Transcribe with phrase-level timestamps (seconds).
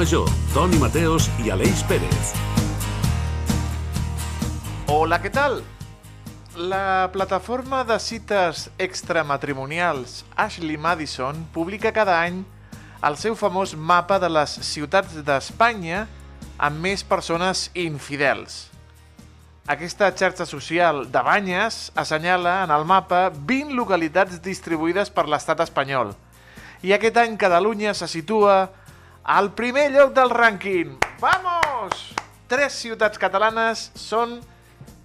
[0.00, 0.24] Major,
[0.54, 2.30] Toni Mateos i Aleix Pérez.
[4.88, 5.58] Hola, què tal?
[6.56, 12.40] La plataforma de cites extramatrimonials Ashley Madison publica cada any
[13.04, 16.06] el seu famós mapa de les ciutats d'Espanya
[16.56, 18.70] amb més persones infidels.
[19.68, 26.16] Aquesta xarxa social de banyes assenyala en el mapa 20 localitats distribuïdes per l'estat espanyol.
[26.80, 28.70] I aquest any Catalunya se situa
[29.24, 30.96] al primer lloc del rànquing.
[31.20, 32.10] Vamos!
[32.50, 34.40] Tres ciutats catalanes són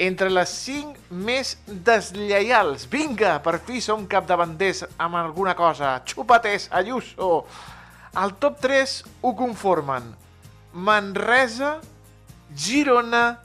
[0.01, 2.87] entre les 5 més deslleials.
[2.91, 5.99] Vinga, per fi som capdavanters amb alguna cosa.
[6.07, 7.45] Xupates, Ayuso!
[8.15, 10.13] Al top 3 ho conformen
[10.71, 11.81] Manresa,
[12.55, 13.41] Girona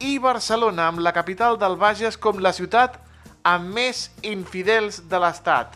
[0.00, 2.98] i Barcelona, amb la capital del Bages com la ciutat
[3.44, 5.72] amb més infidels de l'Estat.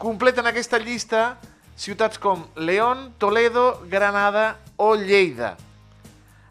[0.00, 1.36] Completen aquesta llista
[1.80, 5.56] ciutats com León, Toledo, Granada o Lleida.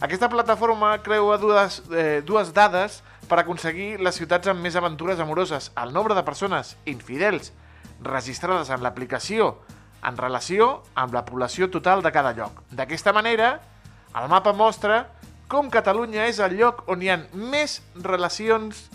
[0.02, 5.70] Aquesta plataforma creua dues, eh, dues dades per aconseguir les ciutats amb més aventures amoroses,
[5.78, 7.52] el nombre de persones infidels
[8.02, 9.60] registrades en l'aplicació
[10.02, 12.64] en relació amb la població total de cada lloc.
[12.72, 13.60] D'aquesta manera,
[14.18, 15.12] el mapa mostra
[15.48, 18.88] com Catalunya és el lloc on hi ha més relacions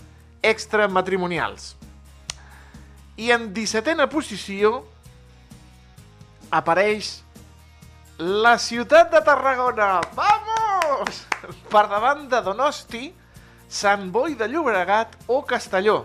[0.43, 1.77] extramatrimonials.
[3.23, 4.83] I en 17a posició
[6.51, 7.21] apareix
[8.19, 10.01] la ciutat de Tarragona.
[10.15, 11.25] Vamos!
[11.71, 13.09] Per davant de Donosti,
[13.69, 16.05] Sant Boi de Llobregat o Castelló.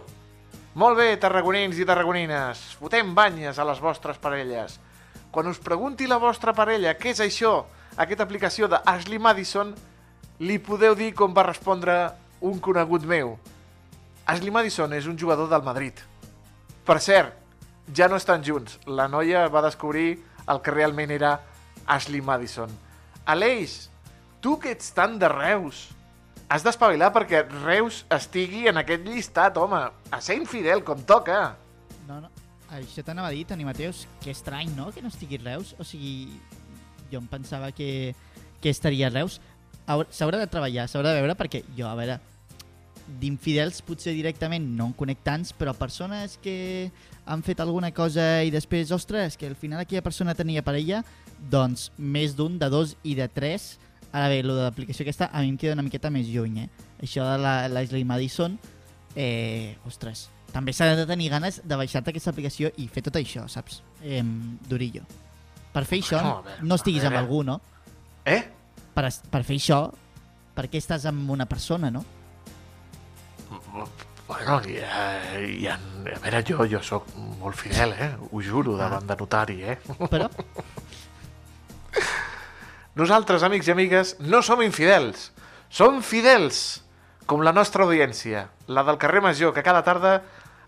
[0.79, 4.77] Molt bé, tarragonins i tarragonines, fotem banyes a les vostres parelles.
[5.29, 7.65] Quan us pregunti la vostra parella què és això,
[7.97, 9.73] aquesta aplicació de Ashley Madison,
[10.39, 11.97] li podeu dir com va respondre
[12.41, 13.35] un conegut meu.
[14.25, 15.99] Ashley Madison és un jugador del Madrid.
[16.85, 17.33] Per cert,
[17.93, 18.77] ja no estan junts.
[18.85, 21.37] La noia va descobrir el que realment era
[21.86, 22.71] Ashley Madison.
[23.30, 23.89] Aleix,
[24.42, 25.87] tu que ets tan de Reus,
[26.49, 29.82] has d'espavilar perquè Reus estigui en aquest llistat, home.
[30.09, 31.55] A ser infidel, com toca.
[32.08, 32.32] No, no.
[32.73, 35.76] Això t'anava a dir, Toni Mateus, que estrany, no?, que no estigui Reus.
[35.82, 36.39] O sigui,
[37.11, 38.15] jo em pensava que,
[38.61, 39.39] que estaria Reus.
[40.14, 42.20] S'haurà de treballar, s'haurà de veure, perquè jo, a veure,
[43.20, 46.92] d'infidels potser directament no en conec tants, però persones que
[47.25, 51.03] han fet alguna cosa i després, ostres, que al final aquella persona tenia parella,
[51.52, 53.77] doncs més d'un, de dos i de tres.
[54.11, 56.70] Ara bé, lo de l'aplicació aquesta a mi em queda una miqueta més lluny, eh?
[57.05, 57.37] Això de
[57.70, 58.58] l'Ashley Madison,
[59.15, 63.45] eh, ostres, també s'ha de tenir ganes de baixar-te aquesta aplicació i fer tot això,
[63.47, 63.83] saps?
[64.02, 64.23] Eh,
[64.67, 65.05] Durillo.
[65.73, 66.21] Per fer això,
[66.65, 67.59] No, estiguis amb algú, no?
[68.26, 68.41] Eh?
[68.95, 69.83] Per, per fer això,
[70.55, 72.02] per què estàs amb una persona, no?
[74.30, 75.05] Bueno, hi ha,
[75.42, 77.08] hi ha, a veure, jo, jo sóc
[77.42, 78.11] molt fidel, eh?
[78.30, 79.80] Ho juro, davant de notari, eh?
[80.11, 80.30] Però,
[82.99, 85.30] Nosaltres, amics i amigues, no som infidels.
[85.71, 86.82] Som fidels,
[87.30, 90.17] com la nostra audiència, la del carrer Major, que cada tarda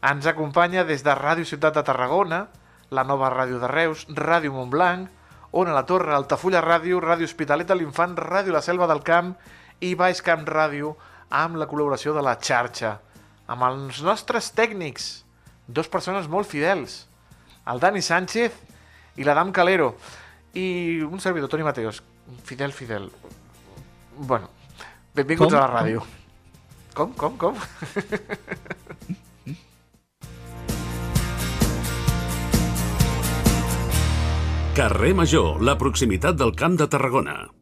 [0.08, 2.46] ens acompanya des de Ràdio Ciutat de Tarragona,
[2.90, 5.09] la nova ràdio de Reus, Ràdio Montblanc,
[5.52, 9.34] Ona la Torre, Altafulla Ràdio, Ràdio Hospitalet de l'Infant, Ràdio La Selva del Camp
[9.84, 10.94] i Baix Camp Ràdio,
[11.31, 13.00] amb la col·laboració de la xarxa,
[13.47, 15.24] amb els nostres tècnics,
[15.68, 17.06] dos persones molt fidels,
[17.72, 18.52] el Dani Sánchez
[19.18, 19.96] i l'Adam Calero,
[20.53, 22.03] i un servidor, Toni Mateos,
[22.44, 23.09] fidel, fidel.
[24.18, 24.50] Bueno,
[25.16, 25.59] benvinguts Com?
[25.59, 26.03] a la ràdio.
[26.94, 27.56] Com, com, com?
[34.75, 37.60] Carrer Major, la proximitat del Camp de Tarragona.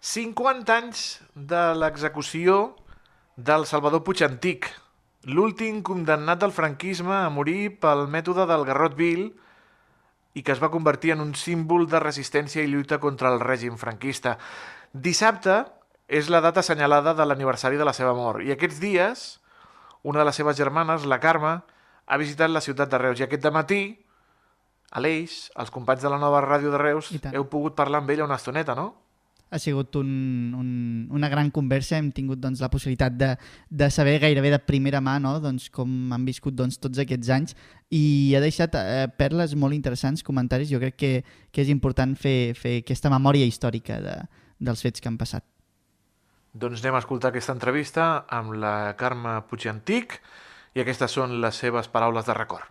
[0.00, 1.00] 50 anys
[1.36, 2.74] de l'execució
[3.36, 4.70] del Salvador Puig Antic,
[5.28, 9.26] l'últim condemnat del franquisme a morir pel mètode del garrot vil
[10.32, 13.76] i que es va convertir en un símbol de resistència i lluita contra el règim
[13.76, 14.38] franquista.
[14.92, 15.66] Dissabte
[16.08, 19.26] és la data assenyalada de l'aniversari de la seva mort i aquests dies
[20.00, 21.58] una de les seves germanes, la Carme,
[22.06, 23.82] ha visitat la ciutat de Reus i aquest matí
[24.96, 28.40] Aleix, els companys de la nova ràdio de Reus, heu pogut parlar amb ella una
[28.40, 29.09] estoneta, no?
[29.50, 30.10] Ha sigut un,
[30.54, 30.70] un,
[31.10, 33.30] una gran conversa, hem tingut doncs, la possibilitat de,
[33.68, 35.34] de saber gairebé de primera mà no?
[35.42, 37.56] doncs, com han viscut doncs, tots aquests anys
[37.90, 41.12] i ha deixat eh, perles molt interessants, comentaris, jo crec que,
[41.50, 44.16] que és important fer, fer aquesta memòria històrica de,
[44.62, 45.44] dels fets que han passat.
[46.50, 50.18] Doncs anem a escoltar aquesta entrevista amb la Carme Puigantic
[50.74, 52.66] i aquestes són les seves paraules de record.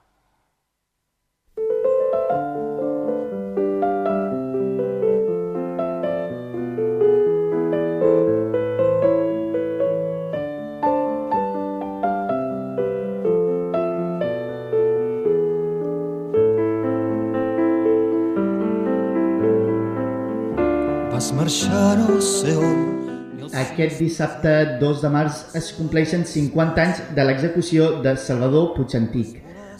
[22.20, 23.50] On.
[23.56, 29.38] Aquest dissabte 2 de març es compleixen 50 anys de l'execució de Salvador Puigantic.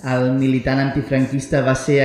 [0.08, 2.00] El militant antifranquista va ser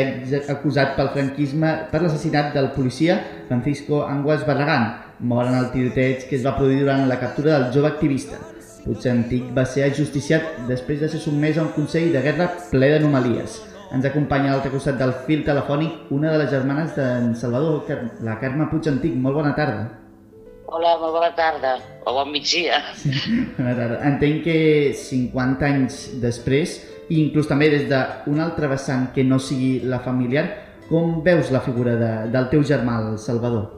[0.50, 4.90] acusat pel franquisme per l'assassinat del policia Francisco Anguas Barragán,
[5.20, 8.42] mort en el tiroteig que es va produir durant la captura del jove activista.
[8.84, 13.60] Puigantic va ser ajusticiat després de ser sotmès a un consell de guerra ple d'anomalies.
[13.94, 17.86] Ens acompanya a l'altre costat del fil telefònic una de les germanes d'en Salvador,
[18.26, 19.14] la Carme Puigantic.
[19.14, 20.03] Molt bona tarda.
[20.74, 22.80] Hola, molt bona tarda, o bon migdia.
[23.60, 23.98] bona tarda.
[24.08, 24.56] Entenc que
[24.98, 26.72] 50 anys després,
[27.14, 30.42] i inclús també des d'una altra vessant que no sigui la familiar,
[30.88, 33.68] com veus la figura de, del teu germà, el Salvador?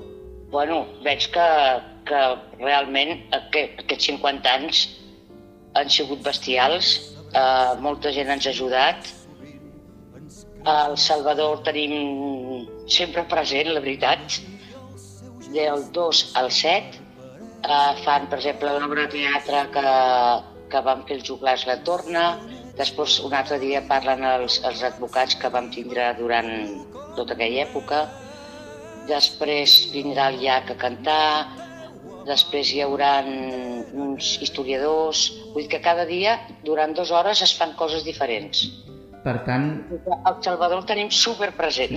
[0.54, 1.50] Bueno, veig que,
[2.08, 2.22] que
[2.64, 4.82] realment aquest, aquests 50 anys
[5.76, 6.96] han sigut bestials,
[7.28, 9.12] eh, molta gent ens ha ajudat,
[10.80, 14.40] el Salvador tenim sempre present, la veritat,
[15.54, 17.00] del 2 al 7,
[17.62, 19.88] eh, fan, per exemple, l'obra de teatre que,
[20.72, 22.28] que vam fer els juglars la torna,
[22.76, 26.50] Després, un altre dia parlen els, els advocats que vam tindre durant
[27.16, 28.02] tota aquella època.
[29.08, 31.46] Després vindrà el llac a cantar,
[32.28, 35.24] després hi haurà uns historiadors...
[35.54, 36.34] Vull dir que cada dia,
[36.66, 38.66] durant dues hores, es fan coses diferents.
[39.24, 39.70] Per tant...
[39.96, 41.96] El Salvador el tenim super present.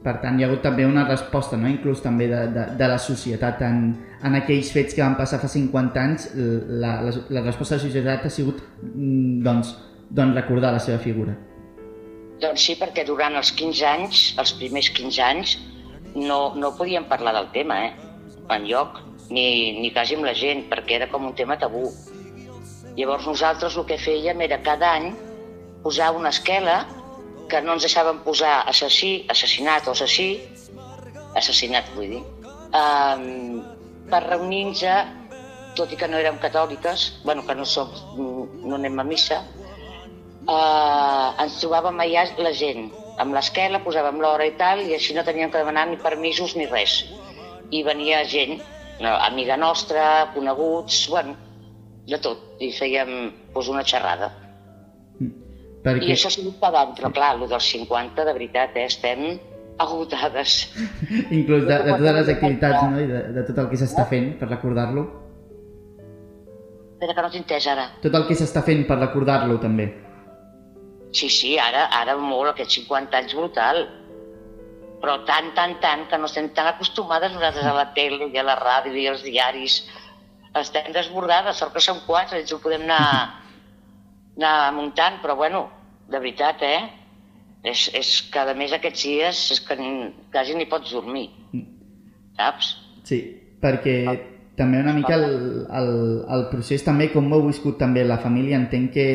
[0.00, 1.68] Per tant, hi ha hagut també una resposta, no?
[1.68, 3.82] inclús també de, de, de la societat en,
[4.24, 7.84] en aquells fets que van passar fa 50 anys, la, la, la resposta de la
[7.84, 9.74] societat ha sigut mm, doncs,
[10.08, 11.34] doncs, recordar la seva figura.
[12.40, 15.58] Doncs sí, perquè durant els 15 anys, els primers 15 anys,
[16.14, 17.92] no, no podíem parlar del tema, eh?
[18.50, 21.90] En lloc, ni, ni quasi amb la gent, perquè era com un tema tabú.
[22.96, 25.12] Llavors nosaltres el que fèiem era cada any
[25.84, 26.80] posar una esquela
[27.50, 30.30] que no ens deixaven posar assassí, assassinat o assassí,
[31.36, 32.22] assassinat vull dir,
[32.74, 33.60] um,
[34.10, 34.84] per reunir-nos,
[35.78, 39.38] tot i que no érem catòliques, bueno, que no, som, no anem a missa,
[40.48, 42.90] eh, ens trobàvem allà la gent,
[43.22, 46.66] amb l'esquela, posàvem l'hora i tal, i així no teníem que demanar ni permisos ni
[46.70, 47.04] res.
[47.70, 48.58] I venia gent,
[49.00, 51.36] no, amiga nostra, coneguts, bueno,
[52.10, 54.32] de tot, i fèiem pues, una xerrada.
[55.84, 56.10] Perquè...
[56.10, 59.24] I això ha sigut any, però clar, el dels 50, de veritat, eh, estem
[59.80, 60.58] agotades.
[61.38, 63.00] Inclús de, de totes les activitats no?
[63.00, 65.06] i de, de tot el que s'està fent per recordar-lo.
[67.00, 67.86] Espera, que no t'he entès ara.
[68.04, 69.88] Tot el que s'està fent per recordar-lo, també.
[71.16, 73.80] Sí, sí, ara, ara molt, aquests 50 anys brutal.
[75.00, 78.44] Però tant, tant, tant, que no estem tan acostumades nosaltres a la tele i a
[78.44, 79.80] la ràdio i als diaris.
[80.60, 83.00] Estem desbordades, sort que som quatre, ens ho podem anar,
[84.40, 85.68] anar muntant, però bueno,
[86.10, 86.80] de veritat, eh?
[87.62, 89.90] És, és que a més aquests dies és que ni,
[90.32, 91.28] quasi ni pots dormir,
[92.38, 92.72] saps?
[93.04, 93.20] Sí,
[93.60, 93.96] perquè
[94.56, 95.92] també una mica el, el,
[96.36, 99.06] el procés també, com ho heu viscut també la família, entenc que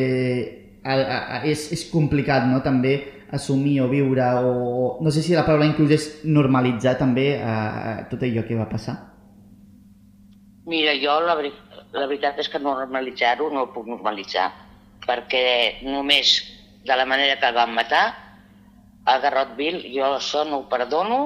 [0.86, 2.96] a, a, és, és complicat, no?, també
[3.34, 4.98] assumir o viure o...
[5.02, 7.56] No sé si la paraula inclús és normalitzar també a,
[7.90, 8.94] a tot allò que va passar.
[10.70, 14.46] Mira, jo la, la veritat és que normalitzar-ho no ho puc normalitzar,
[15.04, 16.38] perquè només
[16.86, 18.04] de la manera que el van matar,
[19.06, 21.18] a Garrotville, jo això no ho perdono,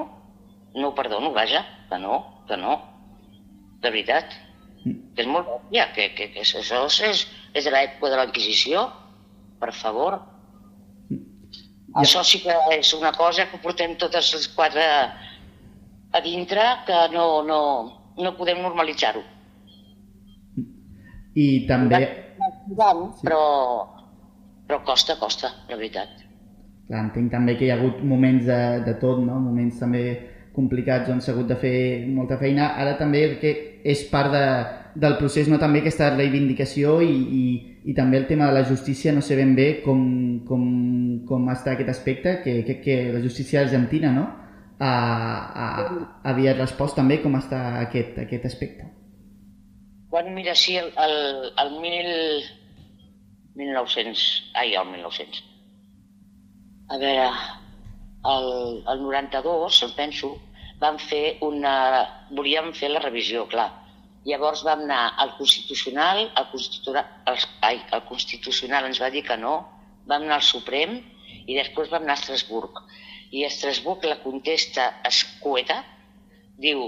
[0.76, 2.76] no ho perdono, vaja, que no, que no,
[3.80, 4.36] de veritat.
[4.84, 6.60] Que és molt òbvia, que, que, que això
[7.08, 8.84] és, és de l'època de la Inquisició,
[9.60, 10.20] per favor.
[11.10, 12.02] Ja.
[12.04, 14.84] Això sí que és una cosa que portem totes les quatre
[16.12, 17.60] a dintre que no, no,
[18.20, 19.22] no podem normalitzar-ho.
[21.34, 22.02] I també...
[23.16, 23.26] Sí.
[23.26, 23.44] Però,
[24.66, 26.26] però costa, costa, la veritat.
[26.90, 29.38] Clar, entenc també que hi ha hagut moments de, de tot, no?
[29.42, 30.04] moments també
[30.54, 31.74] complicats on s'ha hagut de fer
[32.10, 32.72] molta feina.
[32.82, 33.54] Ara també que
[33.86, 34.44] és part de,
[35.00, 35.58] del procés, no?
[35.62, 37.44] també aquesta reivindicació i, i,
[37.90, 40.02] i també el tema de la justícia, no sé ben bé com,
[40.48, 40.64] com,
[41.28, 44.26] com està aquest aspecte, que crec que la justícia argentina no?
[44.80, 44.94] ha,
[45.54, 45.68] ha,
[46.32, 48.90] havia respost també com està aquest, aquest aspecte.
[50.10, 51.16] Quan mira, sí, el, el,
[51.62, 52.10] el mil,
[53.54, 54.24] 1900,
[54.58, 55.44] ai, el 1900.
[56.90, 57.28] A veure,
[58.34, 58.48] el,
[58.90, 60.32] el 92, em penso,
[60.82, 61.74] vam fer una...
[62.34, 63.68] volíem fer la revisió, clar,
[64.28, 69.36] Llavors vam anar al Constitucional, el Constitucional, el, ai, el Constitucional ens va dir que
[69.40, 69.54] no,
[70.10, 70.98] vam anar al Suprem
[71.46, 72.82] i després vam anar a Estrasburg.
[73.32, 75.78] I a Estrasburg la contesta escueta,
[76.60, 76.84] diu,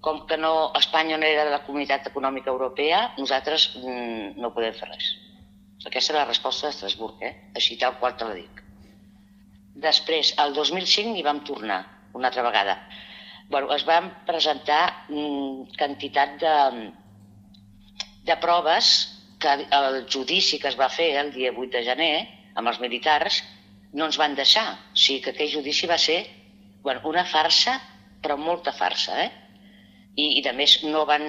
[0.00, 4.76] com que no, Espanya no era de la Comunitat Econòmica Europea, nosaltres mm, no podem
[4.76, 5.10] fer res.
[5.86, 7.34] Aquesta és la resposta d'Estrasburg, eh?
[7.58, 8.62] així tal qual te la dic.
[9.78, 11.82] Després, el 2005 hi vam tornar,
[12.14, 12.80] una altra vegada.
[13.48, 16.56] bueno, es van presentar mm, quantitat de,
[18.28, 18.90] de proves
[19.40, 22.12] que el judici que es va fer el dia 8 de gener
[22.54, 23.40] amb els militars
[23.92, 24.66] no ens van deixar.
[24.92, 26.18] O sigui que aquell judici va ser
[26.82, 27.78] bueno, una farsa,
[28.22, 29.47] però molta farsa, eh?
[30.18, 31.24] I, i a més no van,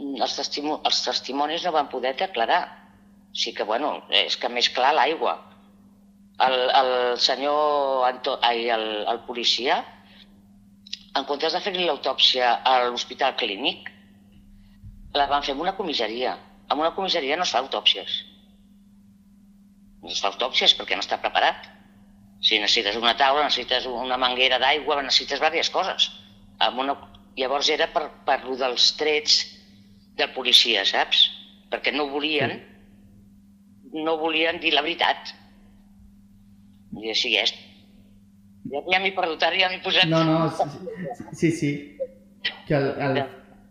[0.00, 2.62] els, testimo, els testimonis no van poder declarar.
[3.30, 3.92] O sigui que, bueno,
[4.22, 5.36] és que més clar l'aigua.
[6.40, 9.82] El, el senyor Anto, ai, el, el policia,
[11.18, 13.90] en comptes de fer-li l'autòpsia a l'hospital clínic,
[15.18, 16.36] la van fer en una comissaria.
[16.70, 18.16] En una comissaria no es fa autòpsies.
[20.00, 21.66] No es fa autòpsies perquè no està preparat.
[22.40, 26.08] Si necessites una taula, necessites una manguera d'aigua, necessites diverses coses.
[26.66, 26.96] Amb una...
[27.38, 29.40] Llavors era per, per lo dels trets
[30.18, 31.28] del policia, saps?
[31.70, 32.56] Perquè no volien,
[33.94, 35.34] no volien dir la veritat.
[37.00, 37.52] I així és.
[38.70, 40.10] Ja, ja m'he perdut, ara ja m'he posat...
[40.10, 41.70] No, no, sí, sí, sí.
[42.66, 43.20] Que al, al,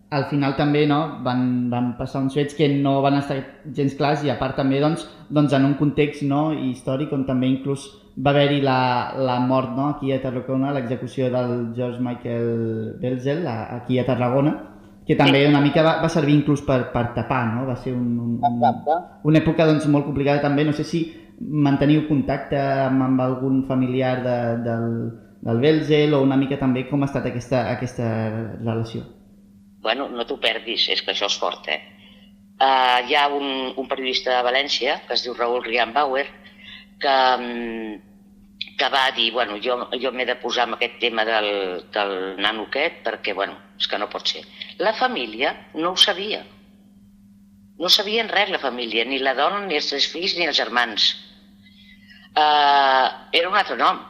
[0.10, 3.38] al final també no, van, van passar uns fets que no van estar
[3.76, 7.52] gens clars i a part també doncs, doncs en un context no, històric on també
[7.52, 7.86] inclús
[8.18, 13.76] va haver-hi la, la mort no, aquí a Tarragona, l'execució del George Michael Belzel a,
[13.78, 14.56] aquí a Tarragona,
[15.08, 17.66] que també una mica va, va servir inclús per, per tapar, no?
[17.70, 20.68] Va ser un, un, un, una època doncs, molt complicada també.
[20.68, 21.02] No sé si
[21.40, 24.36] manteniu contacte amb, amb algun familiar de,
[24.66, 24.90] del,
[25.48, 28.10] del Belzel o una mica també com ha estat aquesta, aquesta
[28.60, 29.06] relació.
[29.82, 31.80] Bueno, no t'ho perdis, és que això és fort, eh?
[32.60, 36.26] Uh, hi ha un, un periodista de València que es diu Raül Riambauer
[37.00, 38.10] que, mm,
[38.80, 41.50] que va dir, bueno, jo, jo m'he de posar amb aquest tema del,
[41.94, 44.44] del nano aquest perquè, bueno, és que no pot ser.
[44.80, 46.44] La família no ho sabia.
[47.80, 51.12] No sabien res la família, ni la dona, ni els tres fills, ni els germans.
[52.36, 54.02] Uh, era un altre nom.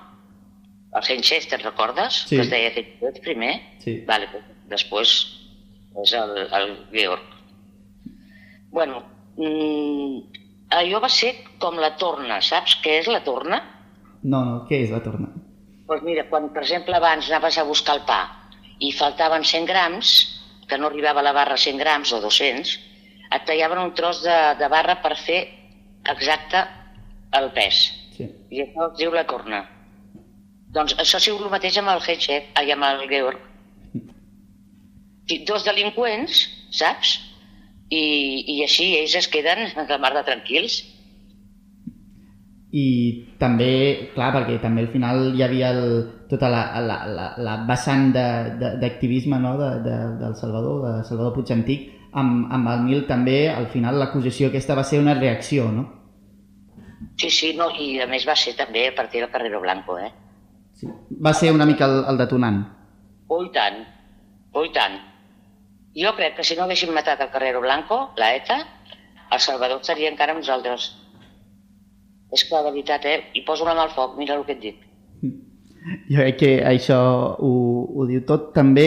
[0.97, 2.23] El Henchester, recordes?
[2.25, 2.35] Sí.
[2.35, 3.53] Que es deia Henchester primer?
[3.83, 3.99] Sí.
[4.09, 4.29] Vale,
[4.71, 5.19] després
[6.03, 7.35] és el, el Georg.
[8.71, 9.03] Bueno,
[9.37, 10.38] mm,
[10.69, 13.61] allò va ser com la torna, saps què és la torna?
[14.23, 15.29] No, no, què és la torna?
[15.29, 18.19] Doncs pues mira, quan per exemple abans anaves a buscar el pa
[18.85, 20.11] i faltaven 100 grams,
[20.69, 22.75] que no arribava a la barra 100 grams o 200,
[23.35, 25.41] et tallaven un tros de, de barra per fer
[26.13, 26.61] exacte
[27.39, 27.81] el pes.
[28.15, 28.29] Sí.
[28.53, 29.63] I això es diu la torna.
[30.73, 33.45] Doncs això ha sigut el mateix amb el Hedgehog, ai, amb el Georg.
[35.49, 37.17] Dos delinqüents, saps?
[37.89, 38.03] I,
[38.53, 40.79] I així ells es queden de mar de tranquils.
[42.69, 42.85] I
[43.41, 43.69] també,
[44.13, 48.51] clar, perquè també al final hi havia el, tota la, la, la, la vessant de-
[48.61, 49.55] de- d'activisme no?
[49.57, 53.97] de, de, del Salvador, de Salvador Puig Antic, amb, amb el Mil també, al final
[53.97, 55.87] l'acusació aquesta va ser una reacció, no?
[57.17, 60.11] Sí, sí, no, i a més va ser també a partir del Carrero Blanco, eh?
[60.77, 60.87] Sí.
[61.25, 62.61] Va ser una mica el, el detonant.
[63.29, 63.81] Oh, i tant,
[64.53, 64.93] oh, i tant.
[65.99, 68.59] Jo crec que si no haguéssim matat el Carrero Blanco, la ETA,
[69.35, 70.93] el Salvador estaria encara amb nosaltres.
[72.31, 73.17] És que, de veritat, eh?
[73.35, 74.85] I poso la mà al foc, mira el que et dic.
[76.09, 76.99] Jo crec que això
[77.35, 77.51] ho,
[77.99, 78.51] ho diu tot.
[78.55, 78.85] També,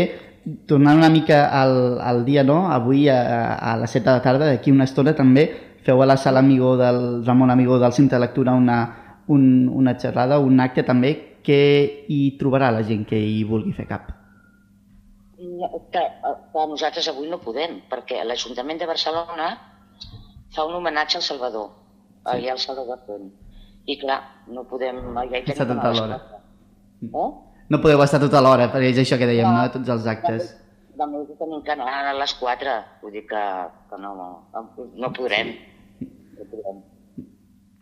[0.71, 2.62] tornant una mica al, al dia, no?
[2.73, 3.19] Avui a,
[3.59, 5.49] a les 7 de la tarda, d'aquí una estona també,
[5.85, 8.81] feu a la sala Amigó del Ramon Amigó del Centre de Lectura una,
[9.26, 11.61] un, una xerrada, un acte també que
[12.09, 14.22] hi trobarà la gent que hi vulgui fer cap.
[15.43, 16.03] No, que,
[16.53, 19.49] que nosaltres avui no podem, perquè l'Ajuntament de Barcelona
[20.55, 22.29] fa un homenatge al Salvador, sí.
[22.35, 23.31] allà al Salvador Font.
[23.91, 24.21] I clar,
[24.55, 25.01] no podem...
[25.17, 26.19] Ja hi Està tenim tota l'hora.
[26.21, 26.39] quatre.
[27.25, 27.31] Eh?
[27.73, 29.65] No podeu estar tota l'hora, perquè és això que dèiem, no?
[29.75, 30.53] Tots els actes.
[31.01, 33.43] Demà hi tenim que anar a les 4, vull dir que,
[33.91, 34.29] que no, no,
[35.03, 35.55] no podrem.
[36.39, 36.83] No podrem.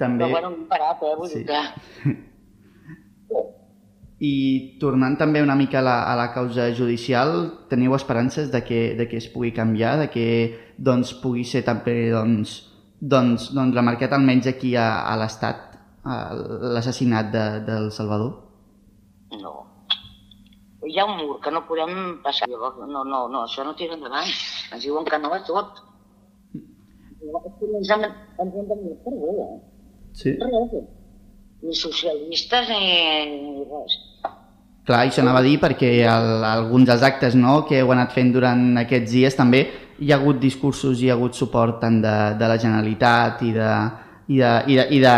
[0.00, 0.24] També...
[0.24, 1.14] Però bueno, hem parat, eh?
[1.20, 1.42] Vull Sí.
[1.42, 2.16] dir que...
[4.20, 7.30] I tornant també una mica a la, a la causa judicial,
[7.70, 10.26] teniu esperances de que, de que es pugui canviar, de que
[10.76, 12.58] doncs, pugui ser també doncs,
[13.00, 15.70] doncs, doncs remarcat almenys aquí a, a l'Estat
[16.04, 16.36] eh,
[16.76, 18.36] l'assassinat de, del Salvador?
[19.40, 19.54] No.
[20.84, 22.48] Hi ha un mur que no podem passar.
[22.52, 24.28] No, no, no, això no tira endavant.
[24.74, 25.80] Ens diuen que no a tot.
[26.52, 29.60] Que Ens hem, ens hem de mirar per bé, eh?
[30.12, 30.36] Sí.
[30.40, 30.80] Res.
[31.62, 32.84] Ni socialistes ni,
[33.30, 33.96] ni res.
[34.88, 38.32] Clar, això anava a dir perquè el, alguns dels actes no, que heu anat fent
[38.32, 39.60] durant aquests dies també
[40.00, 43.68] hi ha hagut discursos, hi ha hagut suport tant de, de la Generalitat i de,
[44.32, 45.12] i de, i de, i de,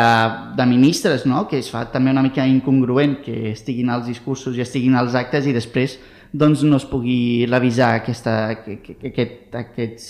[0.59, 1.45] de ministres, no?
[1.49, 5.47] que es fa també una mica incongruent que estiguin als discursos i estiguin als actes
[5.47, 5.95] i després
[6.33, 8.35] doncs, no es pugui revisar aquesta,
[8.65, 10.07] que- que- que- aquest, aquests,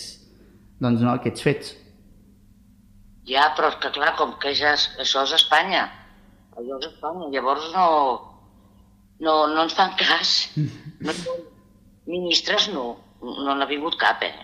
[0.81, 1.73] doncs, no, aquests fets.
[3.29, 5.85] Ja, però és que clar, com que ja, és- això és Espanya.
[6.61, 7.29] És Espanya.
[7.33, 7.87] Llavors no,
[9.25, 10.37] no, no ens fan cas.
[11.03, 11.13] No,
[12.07, 12.85] Ministres no,
[13.23, 14.35] no n'ha vingut cap, eh?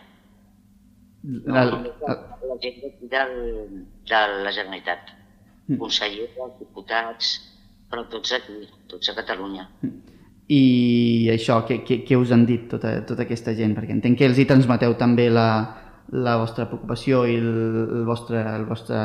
[1.47, 2.15] La, No, la,
[2.49, 3.33] la gent d'aquí del,
[4.11, 5.11] de la Generalitat.
[5.69, 5.79] Mm.
[5.81, 7.33] Consellers, diputats,
[7.91, 8.61] però tots aquí,
[8.91, 9.67] tots a Catalunya.
[10.49, 13.75] I això, què, què, què us han dit tota, tota aquesta gent?
[13.77, 15.49] Perquè entenc que els hi transmeteu també la,
[16.15, 17.53] la vostra preocupació i el,
[18.01, 19.03] el vostre, el vostre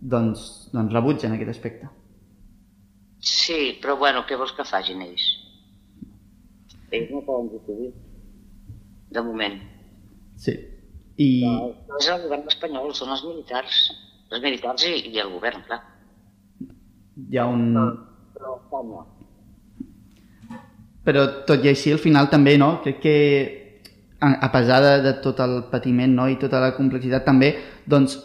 [0.00, 1.90] doncs, doncs rebuig en aquest aspecte.
[3.26, 5.24] Sí, però bueno, què vols que facin ells?
[6.94, 7.90] Ells no poden decidir,
[9.16, 9.58] de moment.
[10.38, 10.54] Sí.
[11.16, 13.80] I, No és el govern espanyol, són els militars.
[14.30, 15.80] Els militars i, i el govern, clar.
[17.16, 17.66] hi ha un...
[18.36, 19.04] Però Espanya.
[21.06, 22.76] Però tot i així, al final també, no?
[22.84, 23.16] Crec que
[24.20, 26.26] a, a pesar de, de tot el patiment no?
[26.28, 27.52] i tota la complexitat també,
[27.86, 28.18] doncs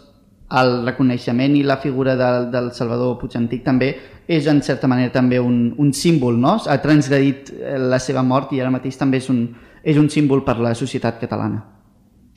[0.59, 3.91] el reconeixement i la figura del, del Salvador Puigantic també
[4.27, 6.57] és en certa manera també un, un símbol, no?
[6.67, 9.45] Ha transgredit eh, la seva mort i ara mateix també és un,
[9.83, 11.63] és un símbol per la societat catalana.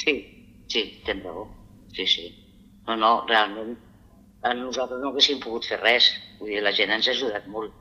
[0.02, 0.14] Sí,
[0.70, 1.48] sí, tens raó.
[1.94, 2.30] Sí, sí.
[2.86, 3.76] No, no, realment,
[4.52, 6.10] nosaltres no haguéssim pogut fer res.
[6.40, 7.72] Vull dir, la gent ens ha ajudat molt.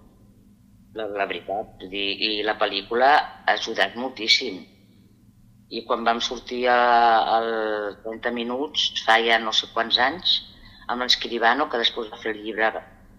[0.95, 1.73] La, la veritat.
[1.81, 4.61] Vull dir, I la pel·lícula ha ajudat moltíssim.
[5.69, 7.47] I quan vam sortir al
[8.03, 10.41] 30 minuts, fa ja no sé quants anys,
[10.87, 12.69] amb l'Escribano, que després va fer el llibre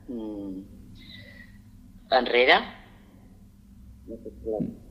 [0.08, 0.62] mm,
[2.20, 2.60] enrere,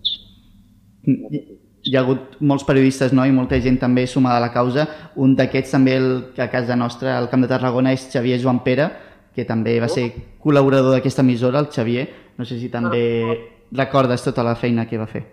[0.03, 3.25] si- Hi ha hagut molts periodistes no?
[3.27, 4.85] i molta gent també sumada a la causa.
[5.19, 6.05] Un d'aquests també el,
[6.35, 8.85] que a casa nostra, al Camp de Tarragona, és Xavier Joan Pere,
[9.35, 10.05] que també va ser
[10.39, 12.07] col·laborador d'aquesta emissora, el Xavier.
[12.37, 13.03] No sé si també
[13.75, 15.25] recordes tota la feina que va fer.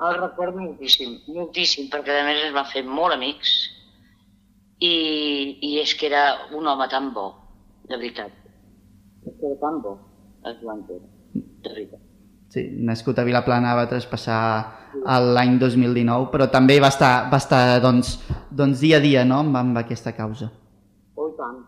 [0.00, 3.50] El recordo moltíssim, moltíssim, perquè a més ens va fer molt amics
[4.80, 4.94] i,
[5.60, 6.22] i és que era
[6.56, 7.26] un home tan bo,
[7.84, 8.32] de veritat.
[9.26, 9.98] És que era tan bo,
[10.48, 12.06] el Joan Pere, de veritat.
[12.50, 14.40] Sí, nascut a Vilaplana va traspassar
[15.36, 18.16] l'any 2019, però també va estar, va estar doncs,
[18.50, 19.44] doncs dia a dia no?
[19.44, 20.48] amb, amb aquesta causa.
[21.14, 21.60] Oh, i tant.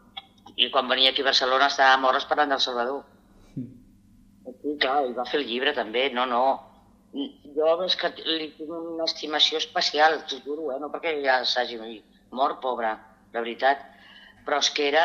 [0.57, 3.05] I quan venia aquí a Barcelona estàvem hores parlant del Salvador.
[3.55, 6.45] Sí, clar, i va fer el llibre també, no, no.
[7.13, 10.79] Jo és que li tinc una estimació especial, t'ho juro, eh?
[10.81, 11.77] no perquè ja s'hagi
[12.33, 12.95] mort, pobre,
[13.35, 13.83] de veritat,
[14.47, 15.05] però és que era,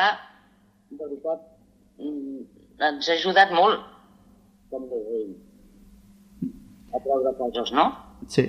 [0.94, 1.42] de veritat,
[2.00, 2.46] mm,
[2.88, 3.84] ens ha ajudat molt,
[4.72, 5.02] també
[6.96, 7.90] a treure coses, no?
[8.32, 8.48] Sí.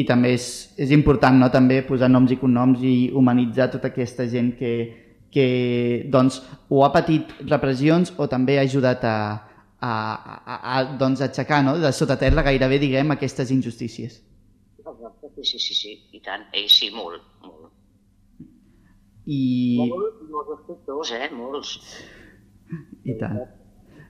[0.00, 0.46] I també és,
[0.78, 1.50] és important no?
[1.50, 4.72] també posar noms i cognoms i humanitzar tota aquesta gent que,
[5.34, 5.46] que
[6.08, 6.38] doncs,
[6.70, 9.16] o ha patit repressions o també ha ajudat a,
[9.80, 9.92] a,
[10.44, 11.76] a, a doncs, aixecar no?
[11.80, 14.20] de sota terra gairebé diguem aquestes injustícies.
[14.80, 17.68] Exacte, sí, sí, sí, sí, i tant, ell sí, molt, molt.
[19.30, 21.74] I, Molt, molts escriptors, eh, molts.
[23.04, 23.36] i tant,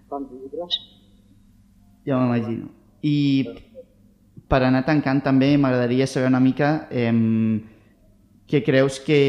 [0.09, 0.79] Quants llibres?
[2.07, 2.71] ja m'imagino.
[3.05, 3.45] I
[4.51, 7.13] per anar tancant també m'agradaria saber una mica eh,
[8.51, 9.21] què creus que,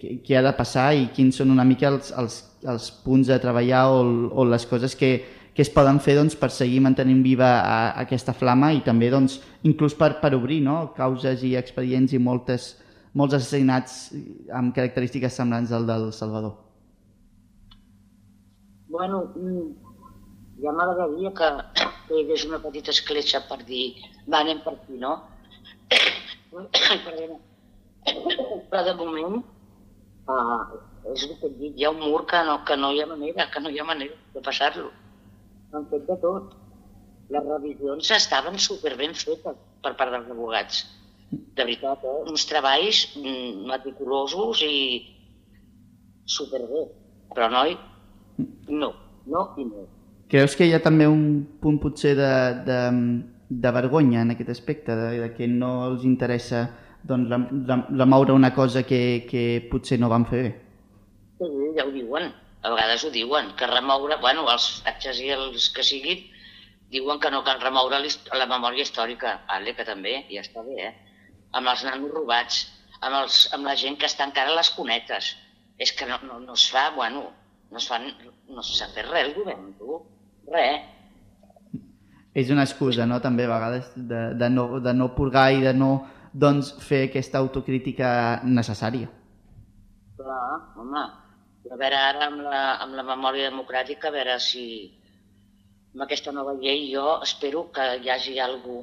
[0.00, 3.40] que, que ha de passar i quins són una mica els, els, els punts a
[3.42, 5.10] treballar o, o les coses que,
[5.54, 9.38] que es poden fer doncs, per seguir mantenint viva a, aquesta flama i també doncs,
[9.62, 10.90] inclús per, per obrir no?
[10.96, 12.74] causes i expedients i moltes,
[13.14, 14.10] molts assassinats
[14.52, 16.56] amb característiques semblants al del Salvador.
[18.90, 19.68] Bueno, mm,
[20.62, 21.48] ja m'agradaria que,
[22.08, 23.86] que hi hagués una petita escletxa per dir
[24.26, 25.14] va, anem per aquí, no?
[28.70, 29.40] Però de moment
[30.30, 30.60] uh,
[31.14, 33.08] és el que et dic, hi ha un mur que no, que no hi ha
[33.10, 34.90] manera, que no hi ha manera de passar-lo.
[35.74, 36.52] Han fet de tot.
[37.34, 40.84] Les revisions estaven superben fetes per part dels abogats.
[41.30, 42.20] De veritat, eh?
[42.30, 44.76] uns treballs mm, meticulosos i
[46.36, 46.84] superbé.
[47.34, 47.74] Però, noi,
[48.68, 48.92] no,
[49.26, 49.86] no i no.
[50.30, 51.24] Creus que hi ha també un
[51.62, 52.30] punt potser de,
[52.68, 52.78] de,
[53.64, 56.68] de vergonya en aquest aspecte, de, de que no els interessa
[57.04, 57.28] doncs,
[57.90, 60.54] remoure una cosa que, que potser no van fer bé?
[61.40, 62.30] Sí, ja ho diuen,
[62.64, 66.22] a vegades ho diuen, que remoure, bueno, els fatges i els que siguin,
[66.94, 70.92] diuen que no cal remoure la memòria històrica, vale, que també, ja està bé, eh?
[71.58, 72.62] Amb els nanos robats,
[73.00, 75.34] amb, els, amb la gent que està encara a les cunetes.
[75.76, 77.26] És que no, no, no es fa, bueno,
[77.70, 79.98] no es fa, no s'ha fet res el govern, tu,
[80.54, 80.90] res.
[82.34, 85.74] És una excusa, no?, també a vegades, de, de, no, de no purgar i de
[85.76, 85.90] no
[86.32, 88.08] doncs, fer aquesta autocrítica
[88.46, 89.10] necessària.
[90.18, 90.48] Clar,
[90.80, 91.04] home,
[91.74, 94.64] a veure ara amb la, amb la memòria democràtica, a veure si
[95.94, 98.80] amb aquesta nova llei jo espero que hi hagi algú,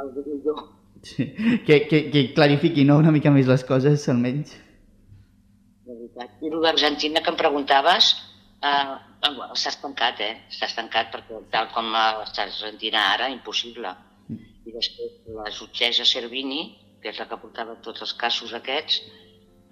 [0.00, 0.66] algú millor.
[1.02, 1.28] Sí.
[1.66, 4.52] Que, que, que clarifiqui no, una mica més les coses, almenys.
[5.86, 6.36] De veritat.
[6.40, 8.12] I el d'Argentina que em preguntaves,
[8.62, 10.32] eh, S'ha estancat, eh?
[10.50, 11.92] S'ha estancat perquè tal com
[12.24, 13.92] estàs sentint ara, impossible.
[14.34, 16.62] I després la jutgessa Servini,
[17.02, 18.98] que és la que portava tots els casos aquests,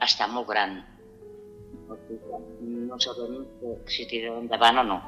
[0.04, 0.80] està molt gran.
[2.90, 3.40] No sabem
[3.90, 5.00] si tirarà endavant o no.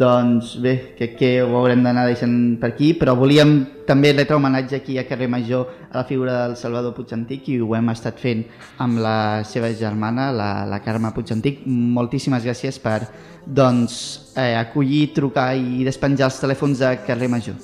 [0.00, 3.54] Doncs bé, crec que ho haurem d'anar deixant per aquí, però volíem
[3.88, 7.72] també retre homenatge aquí a Carrer Major a la figura del Salvador Puigantic i ho
[7.74, 8.44] hem estat fent
[8.78, 11.64] amb la seva germana, la, la Carme Puigantic.
[11.66, 13.00] Moltíssimes gràcies per
[13.46, 17.56] doncs, eh, acollir, trucar i despenjar els telèfons de Carrer Major.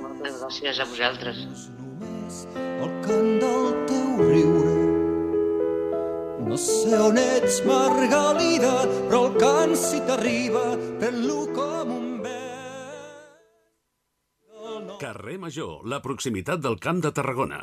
[0.00, 1.44] Moltes gràcies a vosaltres.
[2.80, 3.77] el cant del.
[6.48, 10.62] No sé on ets, Margalida, però el cant si t'arriba,
[11.02, 12.38] pren-lo com un vent.
[15.02, 17.60] Carrer Major, la proximitat del Camp de Tarragona.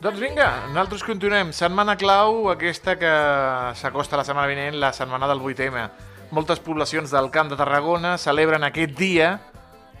[0.00, 1.50] Doncs vinga, nosaltres continuem.
[1.52, 3.08] Setmana clau, aquesta que
[3.76, 5.82] s'acosta la setmana vinent, la setmana del 8M.
[6.32, 9.34] Moltes poblacions del Camp de Tarragona celebren aquest dia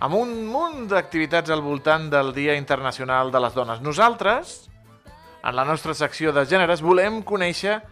[0.00, 3.84] amb un munt d'activitats al voltant del Dia Internacional de les Dones.
[3.84, 4.70] Nosaltres,
[5.44, 7.82] en la nostra secció de gèneres, volem conèixer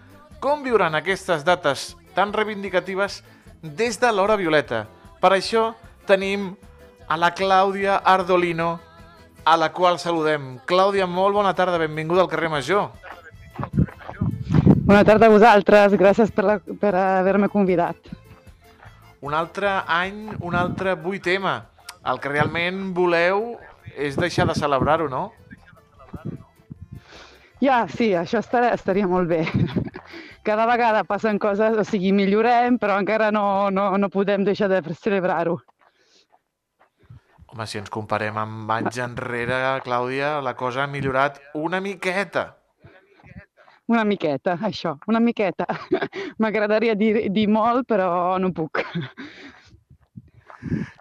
[0.41, 3.21] com viuran aquestes dates tan reivindicatives
[3.61, 4.87] des de l'hora violeta.
[5.21, 5.75] Per això
[6.09, 6.55] tenim
[7.05, 8.79] a la Clàudia Ardolino,
[9.49, 10.59] a la qual saludem.
[10.69, 12.91] Clàudia, molt bona tarda, benvinguda al carrer Major.
[14.89, 17.97] Bona tarda a vosaltres, gràcies per, la, per haver-me convidat.
[19.25, 21.55] Un altre any, un altre 8M.
[22.13, 23.57] El que realment voleu
[23.97, 25.31] és deixar de celebrar-ho, no?
[27.65, 29.41] Ja, sí, això estaria, estaria molt bé.
[30.47, 34.85] Cada vegada passen coses, o sigui, millorem, però encara no, no, no podem deixar de
[34.93, 35.57] celebrar-ho.
[37.59, 42.45] Home, si ens comparem amb anys enrere, Clàudia, la cosa ha millorat una miqueta.
[43.91, 45.67] Una miqueta, això, una miqueta.
[46.39, 48.85] M'agradaria dir, dir molt, però no puc.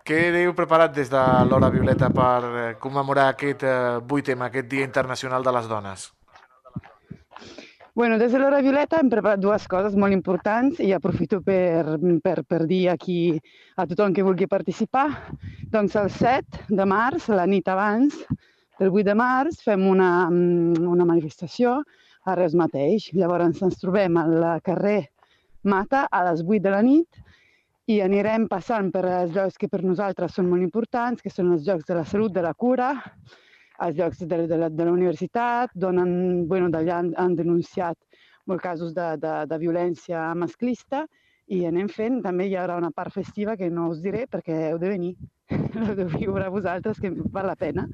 [0.09, 4.89] Què heu preparat des de l'Hora Violeta per eh, commemorar aquest eh, 8M, aquest Dia
[4.89, 6.09] Internacional de les Dones?
[7.97, 12.43] Bueno, des de l'Hora Violeta hem preparat dues coses molt importants i aprofito per, per,
[12.45, 13.15] per dir aquí
[13.73, 15.07] a tothom que vulgui participar.
[15.73, 18.19] Doncs el 7 de març, la nit abans
[18.77, 21.73] del 8 de març, fem una, una manifestació
[22.21, 23.07] a Reus mateix.
[23.17, 24.99] Llavors ens trobem al carrer
[25.65, 27.17] Mata a les 8 de la nit
[27.89, 31.65] i anirem passant per els llocs que per nosaltres són molt importants, que són els
[31.65, 32.93] llocs de la salut, de la cura,
[33.85, 36.15] els llocs de, de, la, de la universitat, d'on han,
[36.49, 37.97] bueno, d'allà han, han denunciat
[38.47, 41.05] molts casos de, de, de violència masclista
[41.47, 44.79] i anem fent, també hi haurà una part festiva que no us diré perquè heu
[44.81, 45.13] de venir,
[45.87, 47.87] heu de viure vosaltres, que val la pena.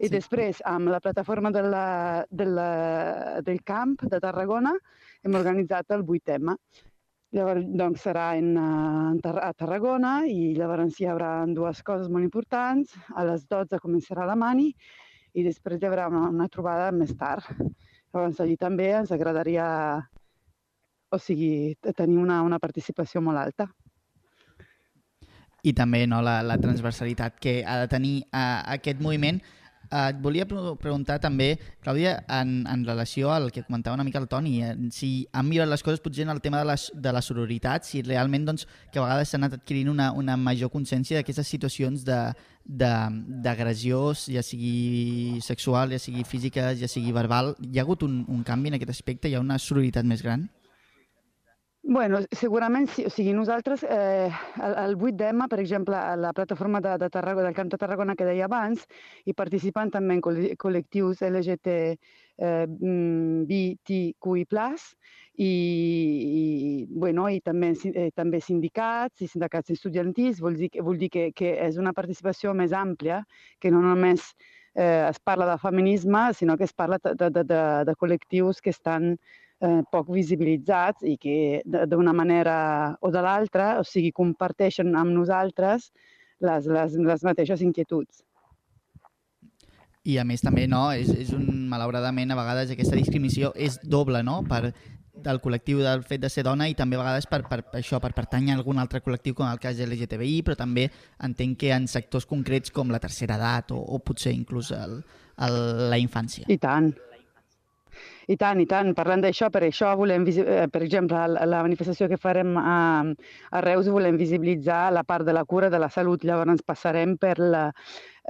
[0.00, 0.14] I sí.
[0.14, 1.86] després, amb la plataforma de la,
[2.30, 2.70] de la,
[3.46, 4.72] del camp de Tarragona,
[5.22, 6.56] hem organitzat el 8M.
[7.36, 12.96] Llavors, doncs, serà en, en, a Tarragona i llavors hi haurà dues coses molt importants.
[13.14, 14.72] A les 12 començarà la mani
[15.34, 17.46] i després hi haurà una, una trobada més tard.
[18.10, 19.66] Llavors, allí també ens agradaria
[21.10, 23.68] o sigui, tenir una, una participació molt alta.
[25.66, 29.40] I també no, la, la transversalitat que ha de tenir uh, aquest moviment.
[29.90, 34.20] Uh, et volia pre preguntar també, Clàudia, en, en relació al que comentava una mica
[34.22, 37.12] el Toni, eh, si han millorat les coses potser en el tema de la, de
[37.12, 41.18] la sororitat, si realment doncs, que a vegades s'ha anat adquirint una, una major consciència
[41.18, 42.06] d'aquestes situacions
[42.70, 47.54] d'agressió, ja sigui sexual, ja sigui física, ja sigui verbal.
[47.66, 49.28] Hi ha hagut un, un canvi en aquest aspecte?
[49.28, 50.48] Hi ha una sororitat més gran?
[51.82, 53.06] Bueno, segurament sí.
[53.08, 54.30] O sigui, nosaltres, eh,
[54.62, 58.14] el, el 8d'M, per exemple, a la plataforma de, de Tarragona, del Camp de Tarragona
[58.14, 58.84] que deia abans,
[59.24, 61.96] i participant també en col·lectius LGBT
[62.40, 62.66] eh,
[63.50, 64.46] BTQI+,
[65.40, 71.08] i, i, bueno, i també, eh, també sindicats i sindicats estudiantils, vol dir, vol dir
[71.12, 73.22] que, que és una participació més àmplia,
[73.60, 74.34] que no només
[74.74, 78.74] eh, es parla de feminisme, sinó que es parla de, de, de, de col·lectius que
[78.74, 82.56] estan eh, poc visibilitzats i que d'una manera
[83.00, 85.90] o de l'altra, o sigui, comparteixen amb nosaltres
[86.40, 88.24] les, les, les mateixes inquietuds.
[90.08, 94.22] I a més també, no, és, és un, malauradament, a vegades aquesta discriminació és doble,
[94.24, 94.70] no?, per
[95.20, 98.12] del col·lectiu del fet de ser dona i també a vegades per, per, això, per
[98.16, 100.86] pertànyer a algun altre col·lectiu com el cas LGTBI, però també
[101.26, 105.02] entenc que en sectors concrets com la tercera edat o, o potser inclús el,
[105.44, 105.60] el,
[105.92, 106.48] la infància.
[106.48, 106.94] I tant.
[108.30, 108.92] I tant, i tant.
[108.94, 112.76] Parlant d'això, per això volem, eh, per exemple, la, la manifestació que farem a,
[113.50, 116.22] a Reus volem visibilitzar la part de la cura de la salut.
[116.24, 117.64] Llavors passarem per la,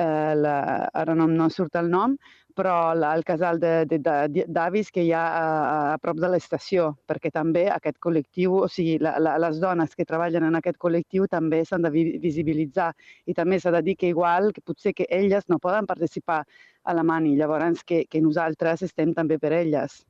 [0.01, 0.55] eh, la
[1.03, 2.17] ara no, no surt el nom,
[2.61, 6.91] però el casal de- de- de- d'avis que hi ha a, a prop de l'estació,
[7.09, 11.25] perquè també aquest col·lectiu, o sigui, la, la, les dones que treballen en aquest col·lectiu
[11.27, 12.91] també s'han de vi- visibilitzar
[13.27, 16.45] i també s'ha de dir que igual, que potser que elles no poden participar
[16.85, 20.05] a la mani, llavors que, que nosaltres estem també per elles.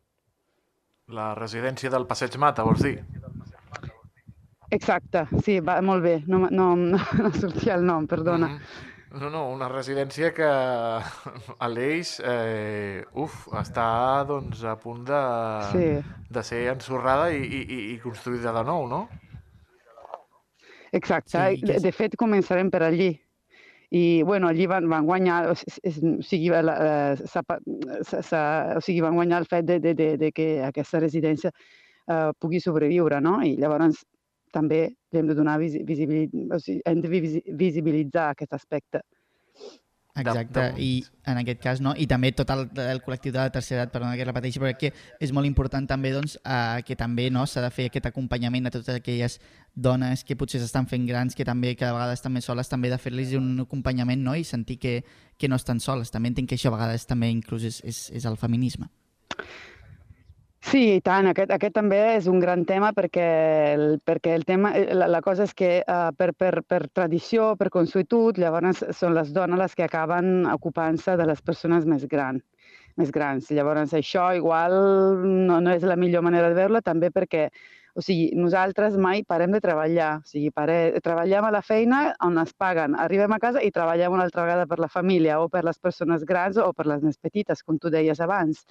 [1.11, 2.99] La residència del Passeig Mata, vols dir?
[4.71, 8.49] Exacte, sí, va molt bé, no, no, no, no sortia el nom, perdona.
[8.55, 8.99] Mhm.
[9.11, 10.47] No, no, una residència que
[11.65, 13.87] a l'Eix, eh, uf, està
[14.29, 15.23] doncs a punt de,
[15.73, 15.89] Sí.
[16.31, 19.01] de ser ensorrada i, i, i- construïda de nou, no?
[20.93, 23.11] Exacte, Sí, de, de fet començarem per allí.
[23.91, 25.55] I bueno, allí van, van guanyar, o,
[26.23, 26.77] sigui, la,
[27.47, 27.59] pa-
[28.07, 31.51] s'ha- s'ha- o sigui, van guanyar el fet de, de, de, de que aquesta residència
[31.51, 33.41] eh, pugui sobreviure, no?
[33.43, 34.05] I llavors
[34.53, 34.83] també
[35.13, 39.03] li hem de donar visi, visibilitat, o sigui, hem de visi, visibilitzar aquest aspecte.
[40.17, 41.93] Exacte, de i en aquest cas, no?
[41.97, 44.91] I també tot el, el col·lectiu de la tercera edat, perdona que repeteixi, però que
[45.23, 48.75] és molt important també doncs, eh, que també no s'ha de fer aquest acompanyament a
[48.75, 49.39] totes aquelles
[49.75, 52.99] dones que potser s'estan fent grans, que també cada vegada estan més soles, també de
[52.99, 54.35] fer-los un acompanyament no?
[54.35, 54.97] i sentir que,
[55.39, 56.11] que no estan soles.
[56.11, 58.91] També entenc que això a vegades també inclús és, és, és el feminisme.
[60.61, 61.27] Sí, i tant.
[61.31, 63.25] Aquest, aquest també és un gran tema perquè
[63.73, 67.55] el, perquè el tema, eh, la, la cosa és que uh, per, per, per tradició,
[67.57, 72.43] per consuetud, llavors són les dones les que acaben ocupant-se de les persones més, gran,
[73.01, 73.49] més grans.
[73.57, 74.77] Llavors això igual
[75.25, 77.49] no, no és la millor manera de veure també perquè
[77.95, 80.13] o sigui, nosaltres mai parem de treballar.
[80.21, 84.15] O sigui, pare, treballem a la feina on es paguen, arribem a casa i treballem
[84.15, 87.19] una altra vegada per la família o per les persones grans o per les més
[87.19, 88.65] petites, com tu deies abans.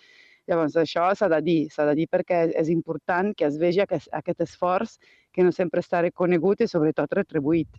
[0.50, 4.10] Llavors, això s'ha de dir, s'ha de dir perquè és important que es vegi aquest,
[4.18, 4.98] aquest esforç
[5.32, 7.70] que no sempre està reconegut i sobretot retribuït.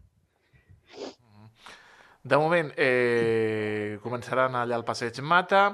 [2.23, 5.65] De moment, eh, començaran allà al Passeig Mata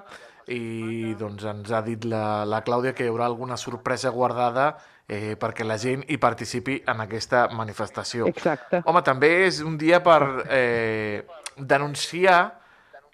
[0.55, 4.69] i doncs ens ha dit la, la Clàudia que hi haurà alguna sorpresa guardada
[5.09, 8.29] eh, perquè la gent hi participi en aquesta manifestació.
[8.31, 8.81] Exacte.
[8.87, 12.41] Home, també és un dia per eh, denunciar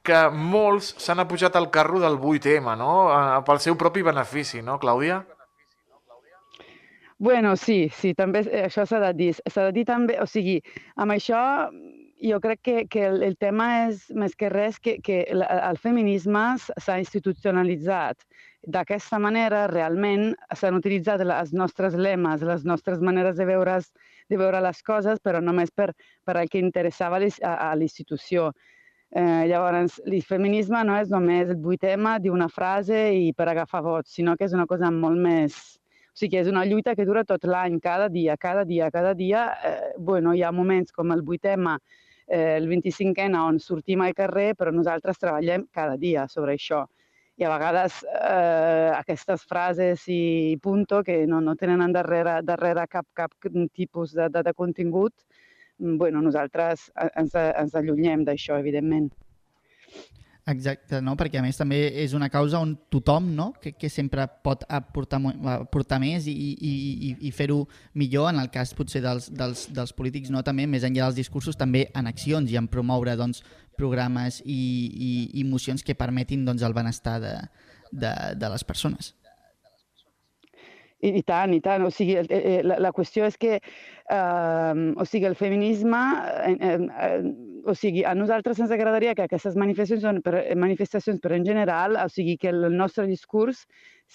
[0.06, 2.92] que molts s'han apujat al carro del 8M, no?
[3.46, 5.22] Pel seu propi benefici, no, Clàudia?
[7.22, 9.32] Bueno, sí, sí, també eh, això s'ha de dir.
[9.46, 10.56] S'ha de dir també, o sigui,
[10.98, 11.42] amb això
[12.22, 15.78] jo crec que, que el, el tema és més que res que, que el, el
[15.78, 18.26] feminisme s'ha institucionalitzat.
[18.74, 23.78] D'aquesta manera, realment, s'han utilitzat els nostres lemes, les nostres maneres de veure,
[24.30, 25.92] de veure les coses, però només per,
[26.26, 28.52] per al que interessava a, a l'institució.
[29.14, 34.14] Eh, llavors, el feminisme no és només el 8M d'una frase i per agafar vots,
[34.16, 35.58] sinó que és una cosa molt més...
[36.12, 39.44] O sigui, és una lluita que dura tot l'any, cada dia, cada dia, cada dia.
[39.68, 41.76] Eh, bueno, hi ha moments com el 8M,
[42.26, 46.82] eh, el 25N, on sortim al carrer, però nosaltres treballem cada dia sobre això.
[47.40, 53.08] I a vegades eh, aquestes frases i punto que no, no tenen darrere, darrere cap,
[53.16, 53.32] cap
[53.72, 55.12] tipus de, de, de contingut,
[55.82, 59.10] bueno, nosaltres ens, ens allunyem d'això, evidentment.
[60.50, 61.12] Exacte, no?
[61.14, 63.52] perquè a més també és una causa on tothom no?
[63.62, 65.20] que, que sempre pot aportar,
[65.52, 67.60] aportar més i, i, i, i fer-ho
[67.94, 70.42] millor, en el cas potser dels, dels, dels polítics, no?
[70.42, 73.44] també més enllà dels discursos, també en accions i en promoure doncs,
[73.78, 74.58] programes i,
[74.90, 77.36] i, i mocions que permetin doncs, el benestar de,
[77.92, 79.14] de, de les persones.
[81.02, 81.82] I, I tant, i tant.
[81.86, 86.02] O sigui, el- eh, la, la qüestió és que eh, o sigui, el feminisme,
[86.46, 86.76] eh, eh,
[87.08, 87.32] eh,
[87.66, 92.08] o sigui, a nosaltres ens agradaria que aquestes manifestacions, per, manifestacions, però en general, o
[92.10, 93.66] sigui, que el nostre discurs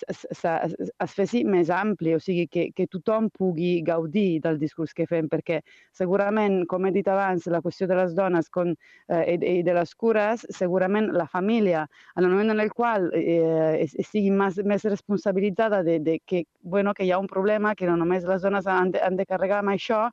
[0.07, 5.27] es, fessi més ampli, o sigui, que, que tothom pugui gaudir del discurs que fem,
[5.31, 5.62] perquè
[5.95, 8.73] segurament, com he dit abans, la qüestió de les dones con,
[9.10, 13.83] eh, i, de les cures, segurament la família, en el moment en el qual eh,
[13.83, 17.88] es- estigui més, més responsabilitzada de, de que, bueno, que hi ha un problema, que
[17.88, 20.07] no només les dones han de, han de carregar amb això,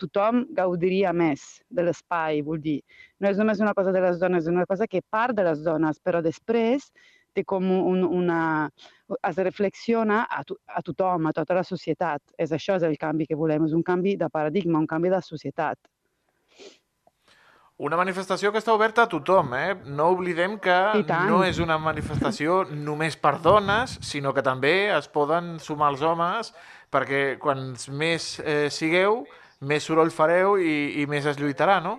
[0.00, 2.78] tothom gaudiria més de l'espai, vull dir.
[3.20, 5.60] No és només una cosa de les dones, és una cosa que part de les
[5.66, 6.88] dones, però després
[7.34, 8.40] té com un, una...
[9.28, 12.22] es reflexiona a, to, a tothom, a tota la societat.
[12.38, 15.22] És això és el canvi que volem, és un canvi de paradigma, un canvi de
[15.24, 15.78] societat.
[17.80, 19.70] Una manifestació que està oberta a tothom, eh?
[19.88, 20.74] No oblidem que
[21.08, 26.52] no és una manifestació només per dones, sinó que també es poden sumar els homes,
[26.92, 29.22] perquè quants més eh, sigueu,
[29.64, 31.96] més soroll fareu i, i més es lluitarà, no?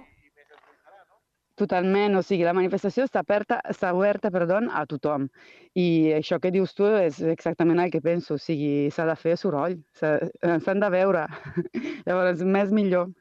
[1.60, 5.28] Totalment, o sigui, la manifestació està aperta, està oberta perdó, a tothom.
[5.76, 9.36] I això que dius tu és exactament el que penso, o sigui, s'ha de fer
[9.38, 10.30] soroll, eh,
[10.64, 11.26] s'han de veure.
[12.08, 13.12] Llavors, més millor.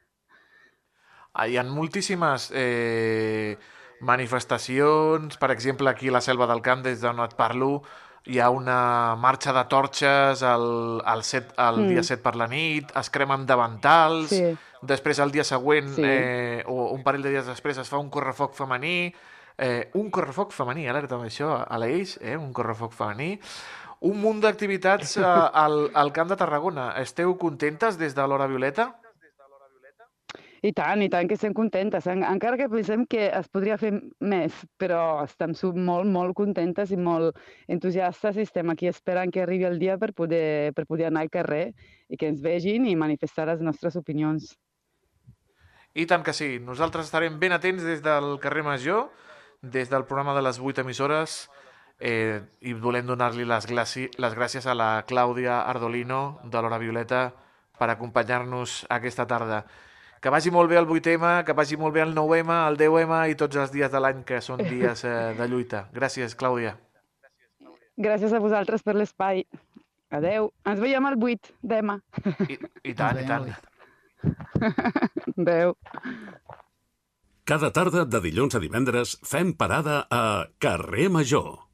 [1.34, 3.56] Ah, Hi ha moltíssimes eh,
[4.00, 7.82] manifestacions, per exemple, aquí a la Selva del Camp, des d'on et parlo,
[8.26, 11.88] hi ha una marxa de torxes el, el, set, el Mm.
[11.88, 14.56] dia 7 per la nit, es cremen davantals, Sí.
[14.82, 16.02] Després el dia següent, Sí.
[16.04, 19.12] eh, o un parell de dies després, es fa un correfoc femení,
[19.58, 23.38] eh, un correfoc femení, alerta amb això, a l'Eix, eh, un correfoc femení,
[24.00, 25.22] un munt d'activitats eh,
[25.64, 26.94] al, al Camp de Tarragona.
[27.00, 28.94] Esteu contentes des de l'Hora Violeta?
[30.62, 32.04] I tant, i tant que estem contentes.
[32.12, 36.98] En, encara que pensem que es podria fer més, però estem molt, molt contentes i
[37.00, 41.22] molt entusiastes i estem aquí esperant que arribi el dia per poder, per poder anar
[41.22, 41.72] al carrer
[42.10, 44.52] i que ens vegin i manifestar les nostres opinions.
[45.94, 46.58] I tant que sí.
[46.62, 49.08] Nosaltres estarem ben atents des del carrer Major,
[49.60, 51.50] des del programa de les 8 emissores,
[51.98, 57.30] eh, i volem donar-li les, les gràcies a la Clàudia Ardolino de l'Hora Violeta
[57.78, 59.64] per acompanyar-nos aquesta tarda.
[60.20, 63.38] Que vagi molt bé el 8M, que vagi molt bé el 9M, el 10M i
[63.40, 65.86] tots els dies de l'any que són dies eh, de lluita.
[65.96, 66.76] Gràcies, Clàudia.
[68.00, 69.46] Gràcies a vosaltres per l'espai.
[70.10, 70.50] Adeu.
[70.66, 72.00] Ens veiem al 8 demà.
[72.48, 73.48] I, i tant, i tant.
[75.36, 75.74] al Adeu.
[77.44, 81.70] Cada tarda de dilluns a divendres fem parada a Carrer Major.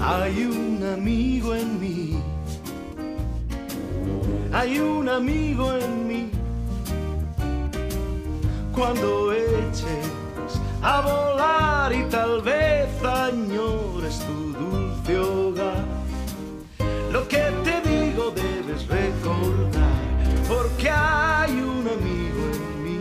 [0.00, 2.22] Hay un amigo en mí.
[4.52, 6.30] Hay un amigo en mí.
[8.72, 10.15] Cuando eches
[10.88, 15.84] a volar y tal vez añores tu dulce hogar.
[17.14, 19.96] Lo que te digo debes recordar,
[20.48, 22.98] porque hay un amigo en mí.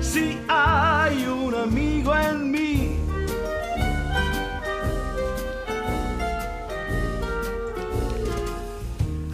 [0.00, 2.96] Sí, hay un amigo en mí.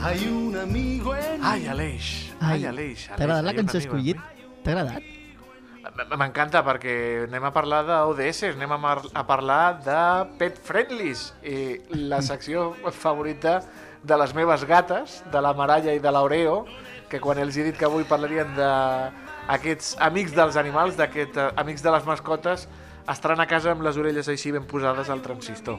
[0.00, 1.46] Hay un amigo en mí.
[1.46, 2.06] Ai, Aleix.
[2.40, 3.06] Ai, Ai, Aleix.
[3.06, 3.96] T'ha agradat la Aleix, cançó Aleix, amigo.
[3.96, 4.16] escollit?
[4.64, 5.11] T'ha agradat?
[5.92, 6.92] M'encanta perquè
[7.26, 9.96] anem a parlar d'ODS, anem a, a parlar de
[10.40, 13.58] Pet Friendlies, i la secció favorita
[14.02, 16.62] de les meves gates, de la Maralla i de l'Aureo,
[17.12, 21.84] que quan els he dit que avui parlarien d'aquests amics dels animals, d'aquests eh, amics
[21.84, 22.66] de les mascotes,
[23.12, 25.76] estaran a casa amb les orelles així ben posades al transistor.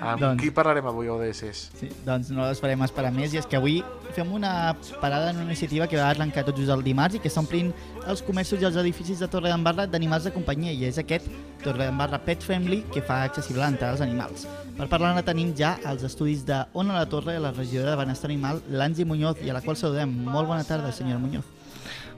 [0.00, 1.70] Amb Doncs- qui parlarem avui, ODS?
[1.80, 3.78] Sí, doncs no les farem esperar més i és que avui
[4.12, 7.30] fem una parada en una iniciativa que va arrencar tot just el dimarts i que
[7.32, 7.72] està omplint
[8.06, 11.28] els comerços i els edificis de Torre d'Embarra d'animals de companyia i és aquest
[11.64, 14.46] Torre d'Embarra Pet Friendly que fa accessible l'entrada als animals.
[14.76, 18.60] Per parlar-ne tenim ja els estudis de Ona la Torre, la regidora de Benestar Animal,
[18.68, 20.12] l'Anzi Muñoz, i a la qual saludem.
[20.28, 21.44] Molt bona tarda, senyora Muñoz.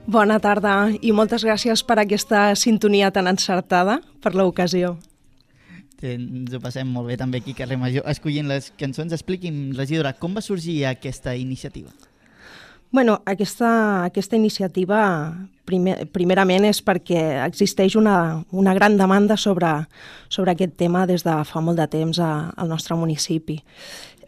[0.08, 4.96] Bona tarda i moltes gràcies per aquesta sintonia tan encertada per l'ocasió.
[6.02, 9.12] Ens ho passem molt bé també aquí a Carrer Major escollint les cançons.
[9.14, 11.90] Expliqui'm, regidora, com va sorgir aquesta iniciativa?
[12.90, 15.00] Bueno, aquesta, aquesta iniciativa
[15.68, 19.74] primer, primerament és perquè existeix una, una gran demanda sobre,
[20.32, 23.58] sobre aquest tema des de fa molt de temps a, al nostre municipi.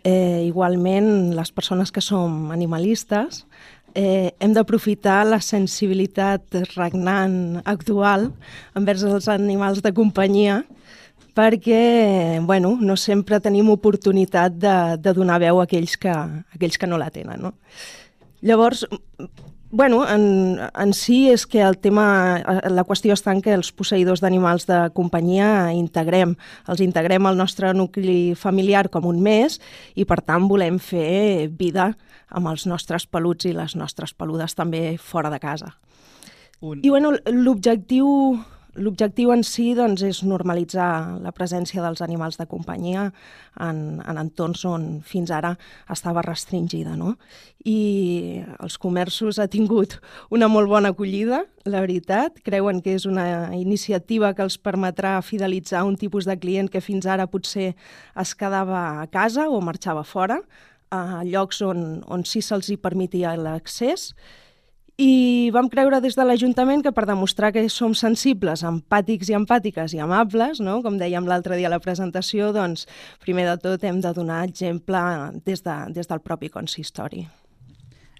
[0.04, 3.44] Eh, igualment, les persones que som animalistes
[3.94, 8.30] eh, hem d'aprofitar la sensibilitat regnant actual
[8.76, 10.62] envers els animals de companyia
[11.40, 16.76] perquè bueno, no sempre tenim oportunitat de, de donar veu a aquells que, a aquells
[16.76, 17.40] que no la tenen.
[17.40, 17.54] No?
[18.44, 18.84] Llavors,
[19.70, 22.04] bueno, en, en si és que el tema,
[22.68, 26.36] la qüestió està en que els posseïdors d'animals de companyia integrem,
[26.68, 29.60] els integrem al nostre nucli familiar com un més
[29.94, 31.92] i per tant volem fer vida
[32.28, 35.72] amb els nostres peluts i les nostres peludes també fora de casa.
[36.60, 36.82] Un...
[36.84, 38.10] I bueno, l'objectiu
[38.78, 43.08] L'objectiu en si doncs, és normalitzar la presència dels animals de companyia
[43.58, 45.56] en, en entorns on fins ara
[45.90, 46.94] estava restringida.
[46.98, 47.16] No?
[47.66, 49.98] I els comerços ha tingut
[50.30, 52.38] una molt bona acollida, la veritat.
[52.46, 57.06] Creuen que és una iniciativa que els permetrà fidelitzar un tipus de client que fins
[57.10, 60.40] ara potser es quedava a casa o marxava fora,
[60.90, 64.10] a llocs on, on sí se'ls hi permetia l'accés
[65.00, 69.94] I vam creure des de l'Ajuntament que per demostrar que som sensibles, empàtics i empàtiques
[69.96, 70.82] i amables, no?
[70.84, 72.84] com dèiem l'altre dia a la presentació, doncs
[73.24, 75.00] primer de tot hem de donar exemple
[75.46, 77.24] des, de, des del propi consistori.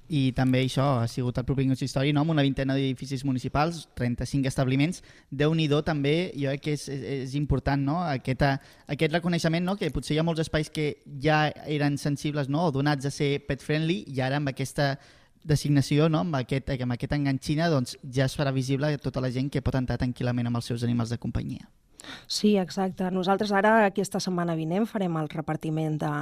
[0.08, 2.24] I també això ha sigut el propi consistori, no?
[2.24, 5.04] amb una vintena d'edificis municipals, 35 establiments.
[5.28, 8.00] déu nhi també, jo crec que és, és, és important no?
[8.08, 8.42] aquest,
[8.88, 9.76] aquest reconeixement, no?
[9.76, 12.64] que potser hi ha molts espais que ja eren sensibles no?
[12.64, 14.96] o donats a ser pet-friendly i ara amb aquesta
[15.44, 16.24] designació, no?
[16.24, 19.62] amb, aquest, amb aquest enganxina, doncs ja es farà visible a tota la gent que
[19.64, 21.68] pot entrar tranquil·lament amb els seus animals de companyia.
[22.26, 23.10] Sí, exacte.
[23.12, 26.12] Nosaltres ara, aquesta setmana vinent, farem el repartiment de,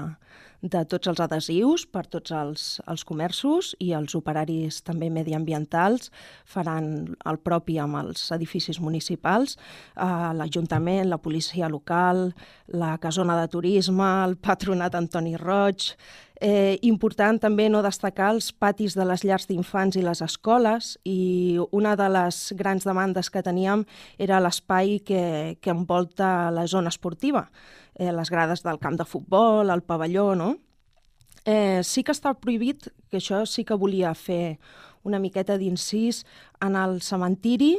[0.60, 6.10] de tots els adhesius per tots els, els comerços i els operaris també mediambientals
[6.48, 9.56] faran el propi amb els edificis municipals,
[9.94, 12.32] eh, l'Ajuntament, la policia local,
[12.74, 15.92] la casona de turisme, el patronat Antoni Roig,
[16.40, 21.58] Eh, important també no destacar els patis de les llars d'infants i les escoles i
[21.74, 23.82] una de les grans demandes que teníem
[24.22, 27.48] era l'espai que, que envolta la zona esportiva
[27.98, 30.56] eh, les grades del camp de futbol, el pavelló, no?
[31.44, 34.58] Eh, sí que està prohibit, que això sí que volia fer
[35.04, 36.24] una miqueta d'incís,
[36.64, 37.74] en el cementiri,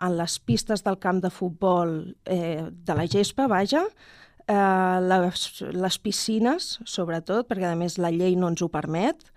[0.00, 3.84] en les pistes del camp de futbol eh, de la gespa, vaja,
[4.48, 5.44] eh, les,
[5.76, 9.28] les piscines, sobretot, perquè a més la llei no ens ho permet,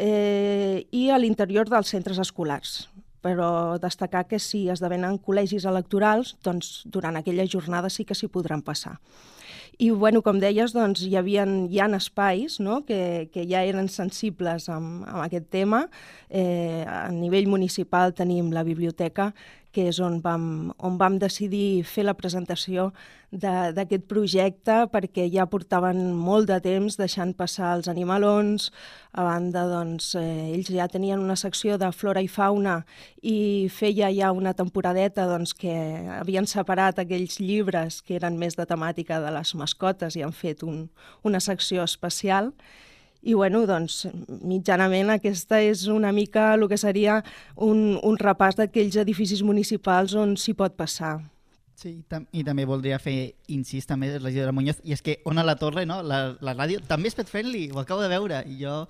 [0.00, 2.88] eh, i a l'interior dels centres escolars
[3.20, 8.62] però destacar que si esdevenen col·legis electorals, doncs durant aquella jornada sí que s'hi podran
[8.64, 8.96] passar.
[9.80, 12.82] I, bueno, com deies, doncs, hi, havia, hi ha espais no?
[12.84, 15.86] que, que ja eren sensibles amb, amb aquest tema.
[16.28, 19.30] Eh, a nivell municipal tenim la biblioteca,
[19.72, 20.44] que és on vam,
[20.78, 22.90] on vam decidir fer la presentació
[23.30, 28.70] d'aquest projecte perquè ja portaven molt de temps deixant passar els animalons,
[29.14, 32.80] a banda doncs, eh, ells ja tenien una secció de flora i fauna
[33.22, 35.74] i feia ja una temporadeta doncs, que
[36.18, 40.66] havien separat aquells llibres que eren més de temàtica de les mascotes i han fet
[40.66, 40.88] un,
[41.22, 42.50] una secció especial
[43.22, 47.20] i bueno, doncs, mitjanament aquesta és una mica el que seria
[47.56, 51.18] un, un repàs d'aquells edificis municipals on s'hi pot passar.
[51.80, 55.44] Sí, tam i també voldria fer incís també la regidora Muñoz, i és que Ona
[55.44, 56.02] la Torre, no?
[56.04, 58.82] la, la ràdio, també és pet-friendly, ho acabo de veure, i jo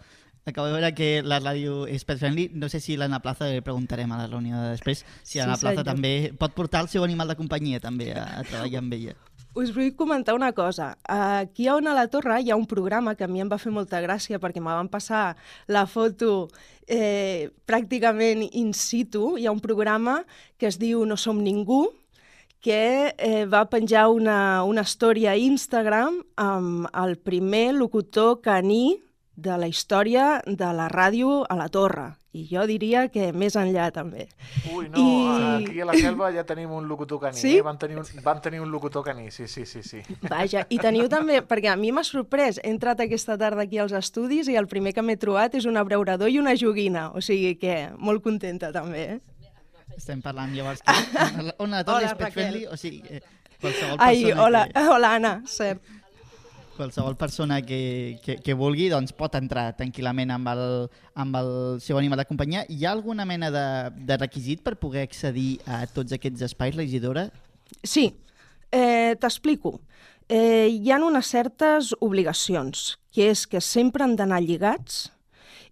[0.50, 4.10] acabo de veure que la ràdio és pet-friendly, no sé si l'Anna Plaza, li preguntarem
[4.10, 7.30] a la reunió de després, si l'Anna sí, Plaza també pot portar el seu animal
[7.30, 9.14] de companyia també a, a treballar amb ella
[9.54, 10.96] us vull comentar una cosa.
[11.04, 13.72] Aquí a Ona la Torre hi ha un programa que a mi em va fer
[13.74, 15.36] molta gràcia perquè me van passar
[15.66, 16.48] la foto
[16.86, 19.36] eh, pràcticament in situ.
[19.38, 20.20] Hi ha un programa
[20.58, 21.88] que es diu No som ningú,
[22.60, 29.00] que eh, va penjar una, una història a Instagram amb el primer locutor caní
[29.40, 33.88] de la història de la ràdio a la Torre i jo diria que més enllà
[33.94, 34.28] també.
[34.70, 35.64] Ui, no, I...
[35.64, 37.56] aquí a la selva ja tenim un locutor caní, sí?
[37.58, 37.64] eh?
[37.66, 40.02] Vam tenir, un, vam tenir un locutor caní, sí, sí, sí, sí.
[40.28, 43.96] Vaja, i teniu també, perquè a mi m'ha sorprès, he entrat aquesta tarda aquí als
[43.96, 47.56] estudis i el primer que m'he trobat és un abreurador i una joguina, o sigui
[47.58, 49.20] que molt contenta també, eh?
[49.96, 53.24] Estem parlant llavors que on la torre és pet friendly, o sigui, eh,
[53.58, 54.86] qualsevol persona Ai, hola, que...
[54.94, 55.82] hola Anna, cert
[56.80, 60.64] qualsevol persona que, que, que vulgui doncs pot entrar tranquil·lament amb el,
[61.20, 61.52] amb el
[61.84, 62.64] seu animal de companyia.
[62.72, 63.66] Hi ha alguna mena de,
[64.08, 67.28] de requisit per poder accedir a tots aquests espais, regidora?
[67.84, 68.08] Sí,
[68.72, 69.76] eh, t'explico.
[70.30, 75.08] Eh, hi ha unes certes obligacions, que és que sempre han d'anar lligats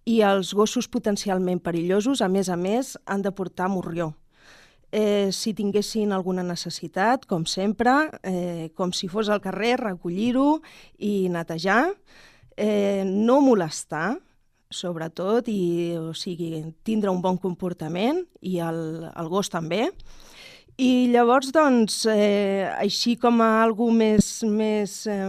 [0.05, 4.13] i els gossos potencialment perillosos, a més a més, han de portar morrió
[4.91, 10.61] eh, si tinguessin alguna necessitat, com sempre, eh, com si fos al carrer, recollir-ho
[10.97, 11.93] i netejar,
[12.57, 14.17] eh, no molestar,
[14.69, 19.89] sobretot, i, o sigui, tindre un bon comportament, i el, el gos també,
[20.79, 25.25] i llavors, doncs, eh, així com a algú més, més eh,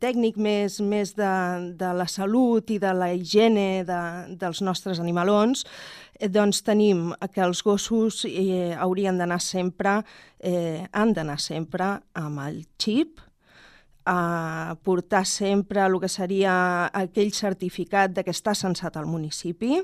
[0.00, 1.32] tècnic, més, més de,
[1.76, 3.98] de la salut i de la higiene de,
[4.40, 5.66] dels nostres animalons,
[6.16, 9.98] eh, doncs tenim que els gossos eh, haurien d'anar sempre,
[10.40, 13.20] eh, han d'anar sempre amb el xip,
[14.08, 19.82] a portar sempre el que seria aquell certificat de que està censat al municipi,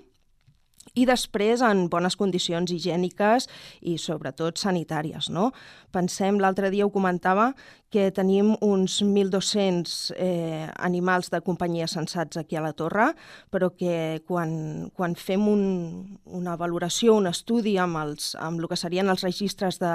[0.95, 3.49] i després en bones condicions higièniques
[3.83, 5.31] i sobretot sanitàries.
[5.33, 5.51] No?
[5.95, 7.53] Pensem, l'altre dia ho comentava,
[7.95, 13.13] que tenim uns 1.200 eh, animals de companyia sensats aquí a la torre,
[13.55, 15.63] però que quan, quan fem un,
[16.27, 19.95] una valoració, un estudi amb, els, amb el que serien els registres de,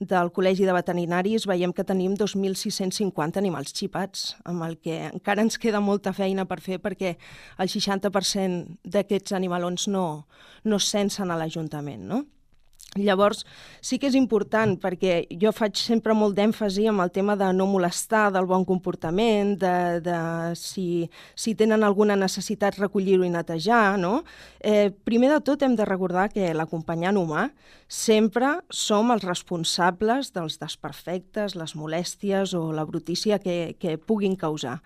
[0.00, 5.58] del Col·legi de Veterinaris veiem que tenim 2.650 animals xipats, amb el que encara ens
[5.58, 7.16] queda molta feina per fer perquè
[7.58, 10.06] el 60% d'aquests animalons no,
[10.64, 12.24] no es censen a l'Ajuntament, no?
[12.96, 13.42] Llavors,
[13.84, 17.66] sí que és important perquè jo faig sempre molt d'èmfasi amb el tema de no
[17.68, 20.20] molestar, del bon comportament, de, de
[20.56, 21.04] si,
[21.36, 24.22] si tenen alguna necessitat recollir-ho i netejar, no?
[24.64, 27.50] Eh, primer de tot hem de recordar que l'acompanyant humà
[27.92, 34.78] sempre som els responsables dels desperfectes, les molèsties o la brutícia que, que puguin causar.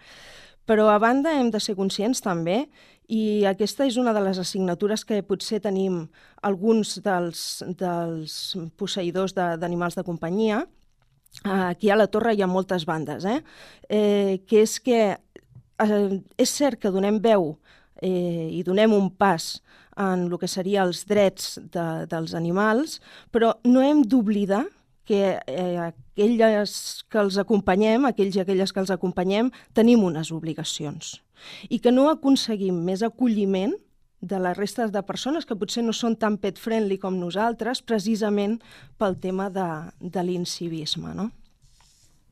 [0.67, 2.67] Però a banda hem de ser conscients també
[3.11, 6.05] i aquesta és una de les assignatures que potser tenim
[6.43, 8.37] alguns dels, dels
[8.79, 10.63] posseïdors d'animals de, de companyia.
[11.45, 13.41] Aquí a la torre hi ha moltes bandes, eh?
[13.89, 17.57] eh que és que eh, és cert que donem veu
[18.03, 19.63] eh, i donem un pas
[19.97, 23.01] en el que seria els drets de, dels animals,
[23.33, 24.65] però no hem d'oblidar
[25.05, 31.19] que eh, aquelles que els acompanyem, aquells i aquelles que els acompanyem, tenim unes obligacions
[31.69, 33.75] i que no aconseguim més acolliment
[34.23, 38.61] de les restes de persones que potser no són tan pet-friendly com nosaltres, precisament
[38.97, 39.69] pel tema de,
[39.99, 41.31] de l'incivisme, no?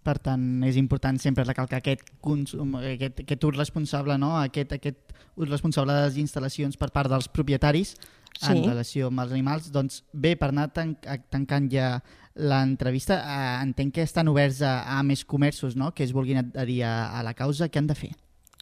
[0.01, 4.31] Per tant, és important sempre recalcar aquest, consum, aquest, aquest ús responsable, no?
[4.39, 8.49] aquest, aquest ús responsable de les instal·lacions per part dels propietaris sí.
[8.49, 9.69] en relació amb els animals.
[9.75, 10.95] Doncs bé, per anar tan,
[11.29, 11.93] tancant ja
[12.41, 15.93] l'entrevista, eh, entenc que estan oberts a, a més comerços no?
[15.93, 17.69] que es vulguin adherir a, a la causa.
[17.69, 18.15] Què han de fer?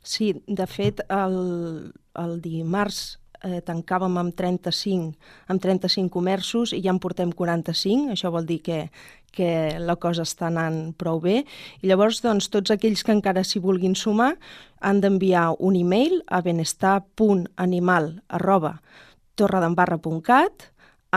[0.09, 1.35] Sí, de fet, el,
[2.17, 5.11] el dimarts eh, tancàvem amb 35,
[5.53, 8.79] amb 35 comerços i ja en portem 45, això vol dir que,
[9.37, 9.51] que
[9.85, 11.43] la cosa està anant prou bé.
[11.83, 14.33] I llavors, doncs, tots aquells que encara s'hi vulguin sumar
[14.81, 18.79] han d'enviar un e-mail a benestar.animal arroba
[19.37, 20.71] torredembarra.cat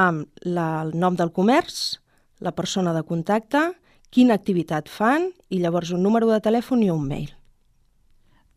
[0.04, 2.02] amb la, el nom del comerç,
[2.44, 3.70] la persona de contacte,
[4.12, 7.38] quina activitat fan i llavors un número de telèfon i un mail.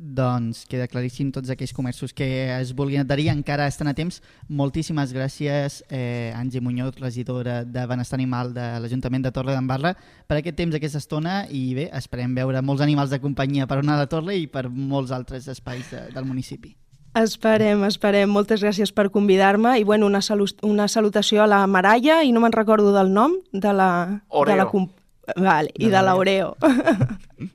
[0.04, 4.20] Doncs queda claríssim tots aquells comerços que es vulguin adherir, encara estan a temps.
[4.52, 9.94] Moltíssimes gràcies, eh, Angie Muñoz, regidora de Benestar Animal de l'Ajuntament de Torre d'Embarra,
[10.28, 13.96] per aquest temps, aquesta estona, i bé, esperem veure molts animals de companyia per una
[13.98, 16.76] de Torre i per molts altres espais de, del municipi.
[17.16, 18.28] Esperem, esperem.
[18.28, 22.44] Moltes gràcies per convidar-me i bueno, una, salu una salutació a la Maralla i no
[22.44, 23.90] me'n recordo del nom de la...
[24.28, 24.52] Oreo.
[24.52, 26.56] De la vale, I de l'Oreo.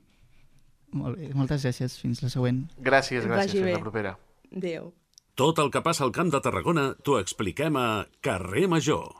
[0.92, 1.96] Molt bé, moltes gràcies.
[2.00, 2.64] Fins la següent.
[2.82, 3.60] Gràcies, gràcies.
[3.62, 4.16] Fins la propera.
[4.50, 4.92] Adéu.
[5.38, 9.12] Tot el que passa al Camp de Tarragona t'ho expliquem a Carrer Major.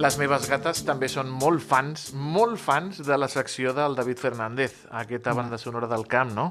[0.00, 4.86] Les meves gates també són molt fans, molt fans de la secció del David Fernández,
[4.90, 6.46] aquesta banda sonora del camp, no?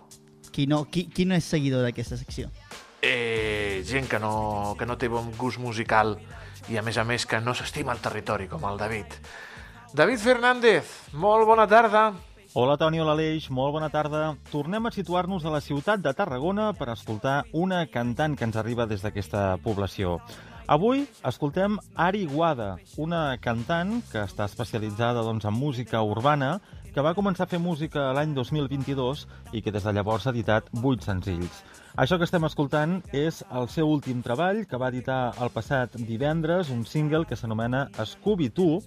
[0.53, 2.51] Qui no, qui, qui no és seguidor d'aquesta secció?
[3.01, 6.17] eh, gent que no, que no té bon gust musical
[6.69, 9.15] i a més a més que no s'estima el territori com el David.
[9.93, 12.11] David Fernández, molt bona tarda.
[12.53, 14.35] Hola Toni, hola Aleix, molt bona tarda.
[14.49, 18.87] Tornem a situar-nos a la ciutat de Tarragona per escoltar una cantant que ens arriba
[18.89, 20.17] des d'aquesta població.
[20.69, 26.59] Avui escoltem Ari Guada, una cantant que està especialitzada doncs, en música urbana,
[26.93, 30.69] que va començar a fer música l'any 2022 i que des de llavors ha editat
[30.73, 31.63] 8 senzills.
[31.99, 36.69] Això que estem escoltant és el seu últim treball, que va editar el passat divendres,
[36.71, 38.77] un single que s'anomena Scooby-Doo,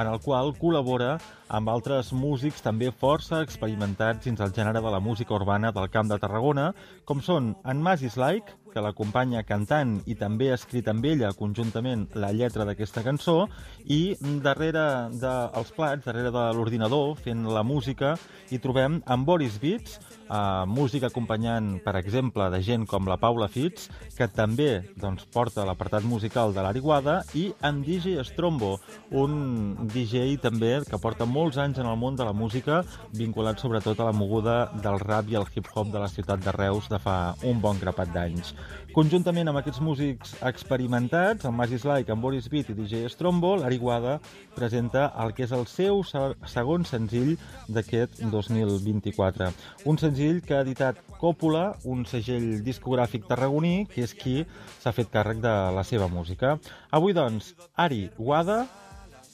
[0.00, 1.18] en el qual col·labora
[1.52, 6.08] amb altres músics també força experimentats dins el gènere de la música urbana del Camp
[6.08, 6.70] de Tarragona,
[7.04, 12.08] com són en Masis Like, que l'acompanya cantant i també ha escrit amb ella conjuntament
[12.16, 13.42] la lletra d'aquesta cançó,
[13.84, 18.16] i darrere dels plats, darrere de l'ordinador, fent la música,
[18.48, 23.48] hi trobem en Boris Beats, eh, música acompanyant, per exemple, de gent com la Paula
[23.48, 28.78] Fitz, que també doncs, porta l'apartat musical de l'Ariguada, i en DJ Strombo,
[29.10, 34.00] un DJ també que porta molts anys en el món de la música, vinculat sobretot
[34.00, 37.34] a la moguda del rap i el hip-hop de la ciutat de Reus de fa
[37.44, 38.54] un bon grapat d'anys.
[38.94, 44.20] Conjuntament amb aquests músics experimentats, en Magis Like, en Boris Beat i DJ Strombo, l'Ariguada
[44.54, 47.34] presenta el que és el seu segon senzill
[47.66, 49.50] d'aquest 2024.
[49.90, 54.44] Un senzill senzill que ha editat Còpula, un segell discogràfic tarragoní, que és qui
[54.80, 56.58] s'ha fet càrrec de la seva música.
[56.90, 58.66] Avui, doncs, Ari Guada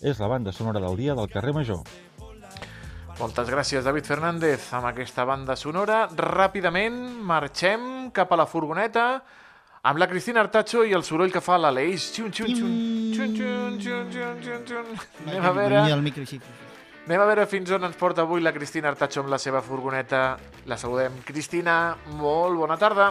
[0.03, 1.83] és la banda sonora del dia del carrer Major.
[3.21, 6.09] Moltes gràcies, David Fernández, amb aquesta banda sonora.
[6.09, 9.21] Ràpidament marxem cap a la furgoneta
[9.83, 12.11] amb la Cristina Artacho i el soroll que fa l'Aleix.
[12.15, 12.75] Xun, xun, xun,
[13.15, 14.99] xun, xun, xun, xun, xun, xun.
[15.27, 15.87] Anem a veure...
[15.91, 16.41] El micro, sí.
[17.07, 20.37] Anem a veure fins on ens porta avui la Cristina Artacho amb la seva furgoneta.
[20.71, 21.17] La saludem.
[21.27, 23.11] Cristina, molt bona tarda.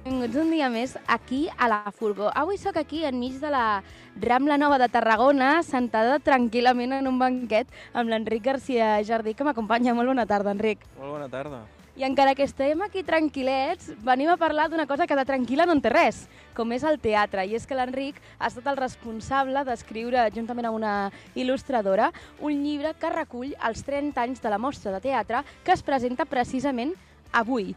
[0.00, 2.30] Benvinguts un dia més aquí a la Furgó.
[2.32, 3.82] Avui sóc aquí enmig de la
[4.16, 9.92] Rambla Nova de Tarragona, sentada tranquil·lament en un banquet amb l'Enric Garcia Jardí, que m'acompanya.
[9.94, 10.88] Molt bona tarda, Enric.
[10.96, 11.60] Molt bona tarda.
[12.00, 15.74] I encara que estem aquí tranquil·lets, venim a parlar d'una cosa que de tranquil·la no
[15.76, 16.22] en té res,
[16.56, 17.44] com és el teatre.
[17.44, 20.94] I és que l'Enric ha estat el responsable d'escriure, juntament amb una
[21.36, 22.08] il·lustradora,
[22.40, 26.24] un llibre que recull els 30 anys de la mostra de teatre que es presenta
[26.24, 26.94] precisament
[27.36, 27.74] avui.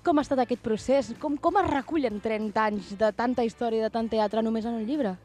[0.00, 1.12] Com ha estat aquest procés?
[1.20, 4.88] Com, com es recullen 30 anys de tanta història de tant teatre només en un
[4.88, 5.18] llibre?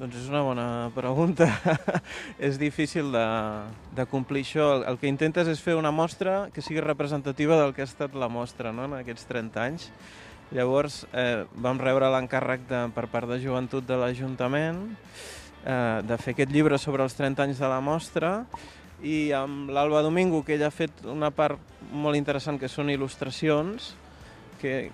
[0.00, 1.44] Doncs és una bona pregunta.
[2.48, 3.24] és difícil de,
[3.92, 4.70] de complir això.
[4.78, 8.16] El, el que intentes és fer una mostra que sigui representativa del que ha estat
[8.16, 8.86] la mostra no?
[8.88, 9.90] en aquests 30 anys.
[10.56, 12.64] Llavors eh, vam rebre l'encàrrec
[12.96, 14.80] per part de joventut de l'Ajuntament
[15.68, 18.32] eh, de fer aquest llibre sobre els 30 anys de la mostra
[19.04, 21.60] i amb l'Alba Domingo, que ella ha fet una part
[21.92, 23.92] molt interessant que són il·lustracions,
[24.64, 24.88] que,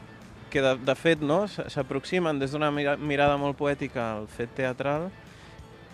[0.51, 5.11] que de, de fet no, s'aproximen des d'una mira, mirada molt poètica al fet teatral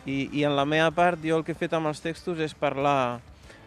[0.06, 2.54] i, i en la meva part jo el que he fet amb els textos és
[2.54, 3.20] parlar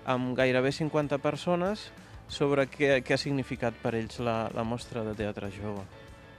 [0.06, 1.90] amb gairebé 50 persones
[2.28, 5.84] sobre què, què ha significat per ells la, la mostra de teatre jove.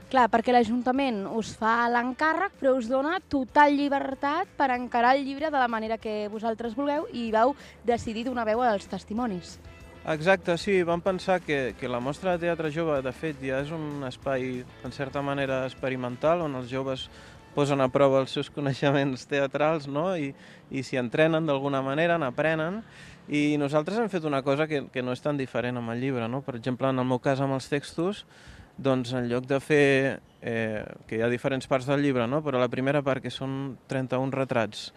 [0.07, 5.49] Clar, perquè l'Ajuntament us fa l'encàrrec, però us dona total llibertat per encarar el llibre
[5.51, 7.51] de la manera que vosaltres vulgueu i vau
[7.83, 9.57] decidir donar veu als testimonis.
[10.07, 13.73] Exacte, sí, vam pensar que, que la mostra de teatre jove, de fet, ja és
[13.75, 17.09] un espai, en certa manera, experimental, on els joves
[17.57, 20.13] posen a prova els seus coneixements teatrals no?
[20.15, 20.29] i,
[20.71, 22.79] i s'hi entrenen d'alguna manera, n'aprenen,
[23.27, 26.31] i nosaltres hem fet una cosa que, que no és tan diferent amb el llibre.
[26.31, 26.39] No?
[26.39, 28.23] Per exemple, en el meu cas amb els textos,
[28.79, 29.85] doncs en lloc de fer,
[30.39, 32.39] eh, que hi ha diferents parts del llibre, no?
[32.45, 34.93] però la primera part, que són 31 retrats,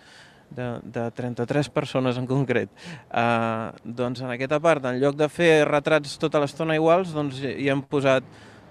[0.51, 2.70] de, de 33 persones en concret.
[3.09, 7.70] Uh, doncs en aquesta part, en lloc de fer retrats tota l'estona iguals, doncs hi
[7.70, 8.26] hem posat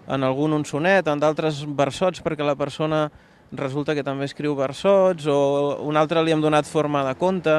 [0.09, 3.07] en algun un sonet, en d'altres versots, perquè la persona
[3.51, 7.55] resulta que també escriu versots, o un altre li hem donat forma de conte,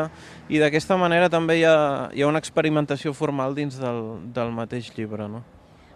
[0.49, 4.03] i d'aquesta manera també hi ha, hi ha una experimentació formal dins del,
[4.35, 5.27] del mateix llibre.
[5.31, 5.43] No?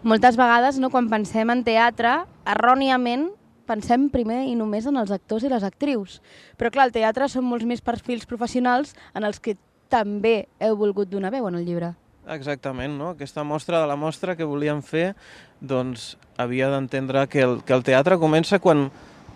[0.03, 3.31] Moltes vegades, no, quan pensem en teatre, erròniament
[3.67, 6.21] pensem primer i només en els actors i les actrius.
[6.61, 9.57] Però clar, al teatre són molts més perfils professionals en els que
[9.93, 11.95] també heu volgut donar veu en el llibre.
[12.31, 13.11] Exactament, no?
[13.12, 15.12] Aquesta mostra de la mostra que volíem fer
[15.61, 18.87] doncs havia d'entendre que, el, que el teatre comença quan,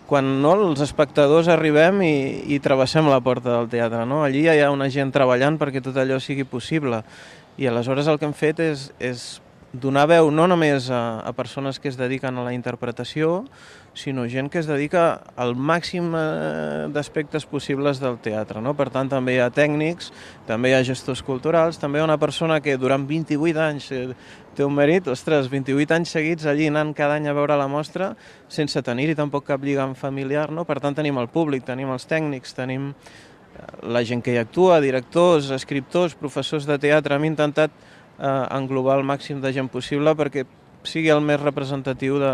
[0.09, 2.15] quan no, els espectadors arribem i,
[2.49, 4.05] i travessem la porta del teatre.
[4.09, 4.23] No?
[4.25, 7.03] Allí hi ha una gent treballant perquè tot allò sigui possible.
[7.61, 9.27] I aleshores el que hem fet és, és
[9.73, 13.43] donar veu no només a, a persones que es dediquen a la interpretació,
[13.99, 18.61] sinó gent que es dedica al màxim eh, d'aspectes possibles del teatre.
[18.63, 18.73] No?
[18.77, 20.13] Per tant, també hi ha tècnics,
[20.47, 24.05] també hi ha gestors culturals, també hi ha una persona que durant 28 anys eh,
[24.55, 28.13] té un mèrit, ostres, 28 anys seguits allí anant cada any a veure la mostra
[28.47, 30.47] sense tenir-hi tampoc cap lligam familiar.
[30.51, 30.63] No?
[30.63, 34.79] Per tant, tenim el públic, tenim els tècnics, tenim eh, la gent que hi actua,
[34.79, 37.19] directors, escriptors, professors de teatre.
[37.19, 40.47] Hem intentat eh, englobar el màxim de gent possible perquè
[40.83, 42.33] sigui el més representatiu de,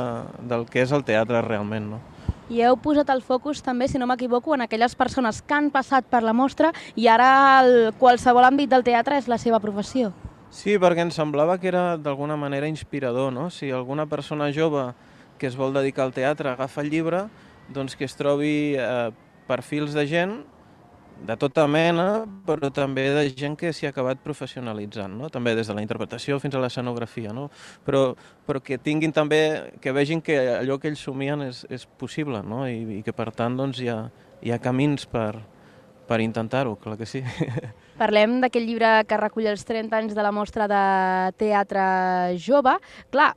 [0.49, 1.95] del que és el teatre realment.
[1.95, 2.01] No?
[2.49, 6.05] I heu posat el focus també, si no m'equivoco, en aquelles persones que han passat
[6.05, 7.29] per la mostra i ara
[7.63, 10.11] el, qualsevol àmbit del teatre és la seva professió.
[10.53, 13.49] Sí, perquè ens semblava que era d'alguna manera inspirador, no?
[13.49, 14.91] Si alguna persona jove
[15.39, 17.25] que es vol dedicar al teatre agafa el llibre,
[17.73, 19.09] doncs que es trobi eh,
[19.49, 20.37] perfils de gent
[21.23, 25.29] de tota mena, però també de gent que s'hi ha acabat professionalitzant, no?
[25.33, 27.47] també des de la interpretació fins a l'escenografia, no?
[27.85, 28.09] però,
[28.45, 32.65] però que tinguin també, que vegin que allò que ells somien és, és possible no?
[32.67, 34.09] I, i que per tant doncs, hi, ha,
[34.43, 35.39] hi ha camins per,
[36.07, 37.23] per intentar-ho, clar que sí.
[38.01, 40.83] Parlem d'aquest llibre que recull els 30 anys de la mostra de
[41.39, 41.85] teatre
[42.41, 42.75] jove.
[43.13, 43.31] Clar,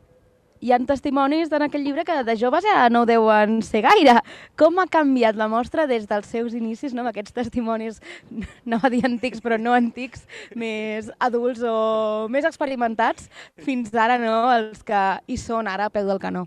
[0.61, 4.19] hi han testimonis en aquell llibre que de joves ja no deuen ser gaire.
[4.59, 7.05] Com ha canviat la mostra des dels seus inicis, no?
[7.05, 8.03] amb aquests testimonis,
[8.71, 10.27] no va dir antics, però no antics,
[10.59, 13.31] més adults o més experimentats,
[13.65, 16.47] fins ara no, els que hi són ara a peu del canó.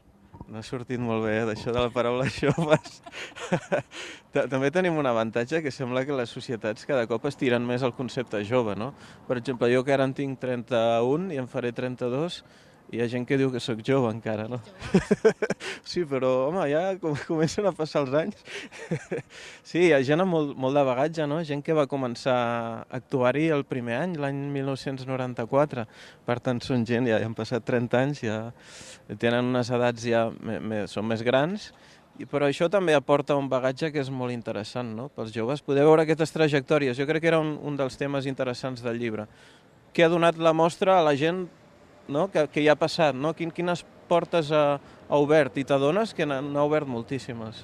[0.52, 2.98] No ha sortit molt bé, eh, d'això de la paraula joves.
[4.36, 8.42] També tenim un avantatge que sembla que les societats cada cop estiren més el concepte
[8.44, 8.90] jove, no?
[9.30, 12.42] Per exemple, jo que ara en tinc 31 i en faré 32,
[12.92, 14.58] hi ha gent que diu que sóc jove encara, no?
[15.92, 18.42] sí, però, home, ja com comencen a passar els anys.
[19.70, 21.40] sí, hi ha gent amb molt, molt de bagatge, no?
[21.48, 25.88] Gent que va començar a actuar-hi el primer any, l'any 1994.
[26.28, 28.42] Per tant, són gent, ja, ja han passat 30 anys, ja
[29.22, 31.72] tenen unes edats ja me, me, són més grans
[32.30, 35.08] però això també aporta un bagatge que és molt interessant no?
[35.16, 36.98] pels joves, poder veure aquestes trajectòries.
[37.00, 39.26] Jo crec que era un, un dels temes interessants del llibre.
[39.96, 41.48] Què ha donat la mostra a la gent
[42.12, 42.28] no?
[42.32, 43.16] que, que hi ha passat?
[43.16, 43.34] No?
[43.38, 45.58] Quin, quines portes ha, ha obert?
[45.58, 47.64] I t'adones que n'ha obert moltíssimes.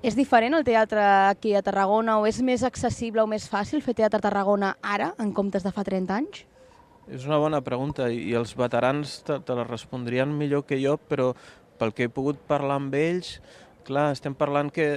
[0.00, 3.92] És diferent el teatre aquí a Tarragona o és més accessible o més fàcil fer
[3.98, 6.44] teatre a Tarragona ara en comptes de fa 30 anys?
[7.10, 11.34] És una bona pregunta i els veterans te, te la respondrien millor que jo, però
[11.80, 13.38] pel que he pogut parlar amb ells,
[13.84, 14.88] clar, estem parlant que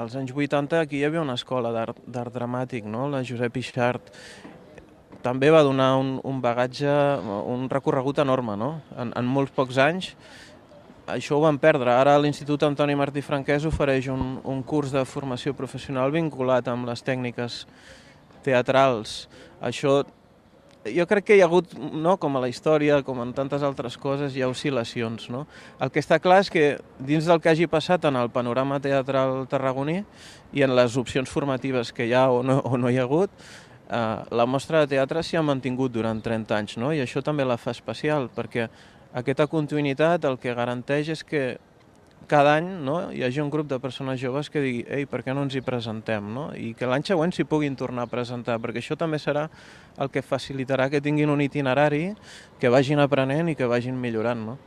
[0.00, 3.08] als anys 80 aquí hi havia una escola d'art dramàtic, no?
[3.08, 4.12] la Josep Ixart.
[5.24, 6.92] També va donar un, un bagatge,
[7.44, 8.70] un recorregut enorme, no?
[8.96, 10.14] En, en molts pocs anys
[11.10, 11.92] això ho van perdre.
[11.92, 17.02] Ara l'Institut Antoni Martí Franquès ofereix un, un curs de formació professional vinculat amb les
[17.02, 17.64] tècniques
[18.44, 19.24] teatrals.
[19.60, 20.00] Això
[20.86, 23.98] jo crec que hi ha hagut, no, com a la història, com en tantes altres
[24.00, 25.28] coses, hi ha oscil·lacions.
[25.32, 25.44] No?
[25.80, 26.66] El que està clar és que
[26.98, 30.00] dins del que hagi passat en el panorama teatral tarragoní
[30.56, 33.34] i en les opcions formatives que hi ha o no, o no hi ha hagut,
[33.90, 36.94] eh, la mostra de teatre s'hi ha mantingut durant 30 anys, no?
[36.94, 38.68] i això també la fa especial, perquè
[39.12, 41.44] aquesta continuïtat el que garanteix és que
[42.30, 45.34] cada any no, hi hagi un grup de persones joves que digui ei, per què
[45.34, 46.28] no ens hi presentem?
[46.30, 46.50] No?
[46.54, 49.48] I que l'any següent s'hi puguin tornar a presentar, perquè això també serà
[49.98, 52.12] el que facilitarà que tinguin un itinerari,
[52.60, 54.44] que vagin aprenent i que vagin millorant.
[54.52, 54.58] No?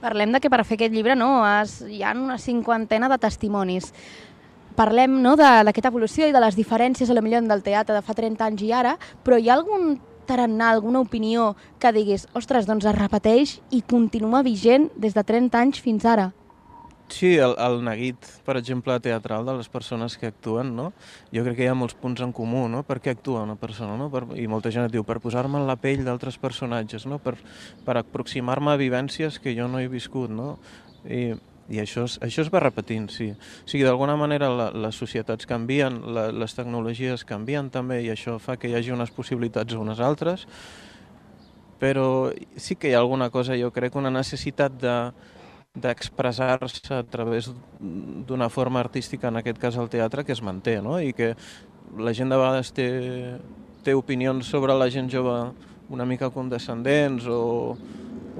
[0.00, 3.90] Parlem de que per fer aquest llibre no, has, hi ha una cinquantena de testimonis.
[4.80, 8.14] Parlem no, d'aquesta evolució i de les diferències a la millor del teatre de fa
[8.16, 11.50] 30 anys i ara, però hi ha algun tarannà, alguna opinió
[11.82, 16.30] que diguis, ostres, doncs es repeteix i continua vigent des de 30 anys fins ara?
[17.10, 20.92] Sí, el, el neguit, per exemple, teatral de les persones que actuen, no?
[21.34, 22.84] Jo crec que hi ha molts punts en comú, no?
[22.86, 24.08] Per què actua una persona, no?
[24.14, 27.18] Per, I molta gent et diu, per posar-me en la pell d'altres personatges, no?
[27.20, 27.34] Per,
[27.84, 30.54] per aproximar-me a vivències que jo no he viscut, no?
[31.04, 31.34] I,
[31.70, 33.30] i això, es, això es va repetint, sí.
[33.30, 38.38] O sigui, d'alguna manera la, les societats canvien, la, les tecnologies canvien també i això
[38.42, 40.46] fa que hi hagi unes possibilitats unes altres,
[41.80, 44.96] però sí que hi ha alguna cosa, jo crec, una necessitat de,
[45.74, 47.48] d'expressar-se a través
[47.78, 50.98] d'una forma artística, en aquest cas el teatre, que es manté, no?
[51.00, 51.36] i que
[51.96, 52.88] la gent de vegades té,
[53.86, 55.38] té opinions sobre la gent jove
[55.90, 57.76] una mica condescendents o,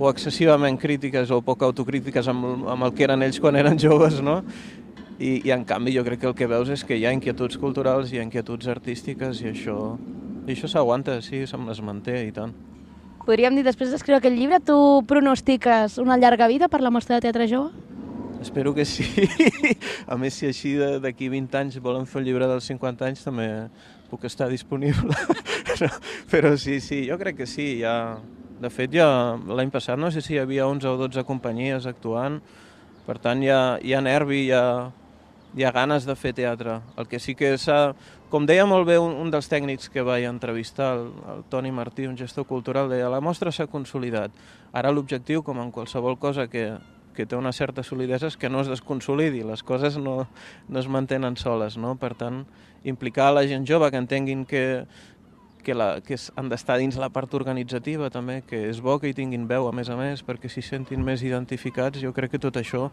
[0.01, 4.23] o excessivament crítiques o poc autocrítiques amb, amb el que eren ells quan eren joves,
[4.25, 4.41] no?
[5.21, 7.61] I, I en canvi jo crec que el que veus és que hi ha inquietuds
[7.61, 9.77] culturals, hi ha inquietuds artístiques i això,
[10.47, 12.57] i això s'aguanta, sí, es manté i tant
[13.31, 14.77] podríem dir, després d'escriure aquest llibre, tu
[15.07, 17.71] pronostiques una llarga vida per la mostra de teatre jove?
[18.41, 19.05] Espero que sí.
[20.11, 20.75] A més, si així
[21.05, 23.47] d'aquí 20 anys volen fer el llibre dels 50 anys, també
[24.11, 25.15] puc estar disponible.
[26.33, 27.73] Però sí, sí, jo crec que sí.
[27.85, 28.19] Ja...
[28.61, 29.09] De fet, ja
[29.49, 32.41] l'any passat no sé si hi havia 11 o 12 companyies actuant,
[33.07, 34.65] per tant hi ha, hi ha nervi, hi ha,
[35.57, 36.81] hi ha ganes de fer teatre.
[37.01, 37.95] El que sí que s'ha...
[38.31, 42.05] Com deia molt bé un, un dels tècnics que vaig entrevistar, el, el Toni Martí,
[42.07, 44.37] un gestor cultural, deia la mostra s'ha consolidat.
[44.77, 46.69] Ara l'objectiu, com en qualsevol cosa que,
[47.17, 50.29] que té una certa solidesa, és que no es desconsolidi, les coses no,
[50.69, 51.81] no es mantenen soles.
[51.81, 51.97] No?
[51.99, 52.45] Per tant,
[52.85, 54.85] implicar la gent jove que entenguin que,
[55.65, 59.17] que, la, que han d'estar dins la part organitzativa també, que és bo que hi
[59.17, 62.57] tinguin veu a més a més perquè s'hi sentin més identificats, jo crec que tot
[62.61, 62.89] això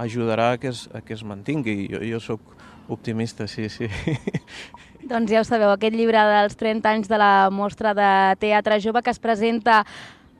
[0.00, 1.88] ajudarà a que es, a que es mantingui.
[1.92, 2.54] Jo, jo sóc
[2.88, 3.88] optimista, sí, sí.
[5.10, 9.02] Doncs ja ho sabeu, aquest llibre dels 30 anys de la mostra de teatre jove
[9.02, 9.84] que es presenta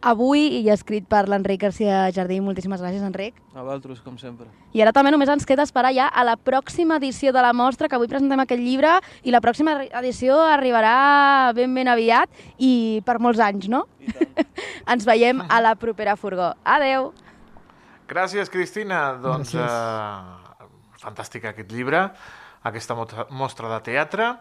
[0.00, 2.40] avui i escrit per l'Enric García Jardí.
[2.40, 3.36] Moltíssimes gràcies, Enric.
[3.54, 4.48] A vosaltres, com sempre.
[4.72, 7.88] I ara també només ens queda esperar ja a la pròxima edició de la mostra,
[7.88, 13.18] que avui presentem aquest llibre, i la pròxima edició arribarà ben ben aviat i per
[13.20, 13.86] molts anys, no?
[14.92, 16.54] ens veiem a la propera furgó.
[16.64, 17.12] Adeu!
[18.10, 19.14] Gràcies, Cristina.
[19.22, 20.68] Doncs eh,
[21.02, 22.08] fantàstic aquest llibre,
[22.66, 22.96] aquesta
[23.30, 24.32] mostra de teatre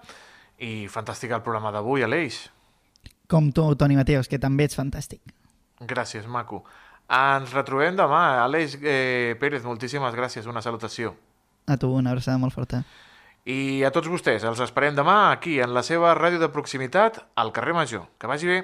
[0.60, 2.48] i fantàstic el programa d'avui, Aleix.
[3.30, 5.22] Com tu, Toni Mateos, que també ets fantàstic.
[5.80, 6.64] Gràcies, maco.
[7.10, 8.44] Ens retrobem demà.
[8.44, 10.48] Aleix eh, Pérez, moltíssimes gràcies.
[10.50, 11.16] Una salutació.
[11.68, 12.84] A tu, una abraçada molt forta.
[13.50, 17.54] I a tots vostès, els esperem demà aquí, en la seva ràdio de proximitat, al
[17.56, 18.06] carrer Major.
[18.20, 18.60] Que vagi bé.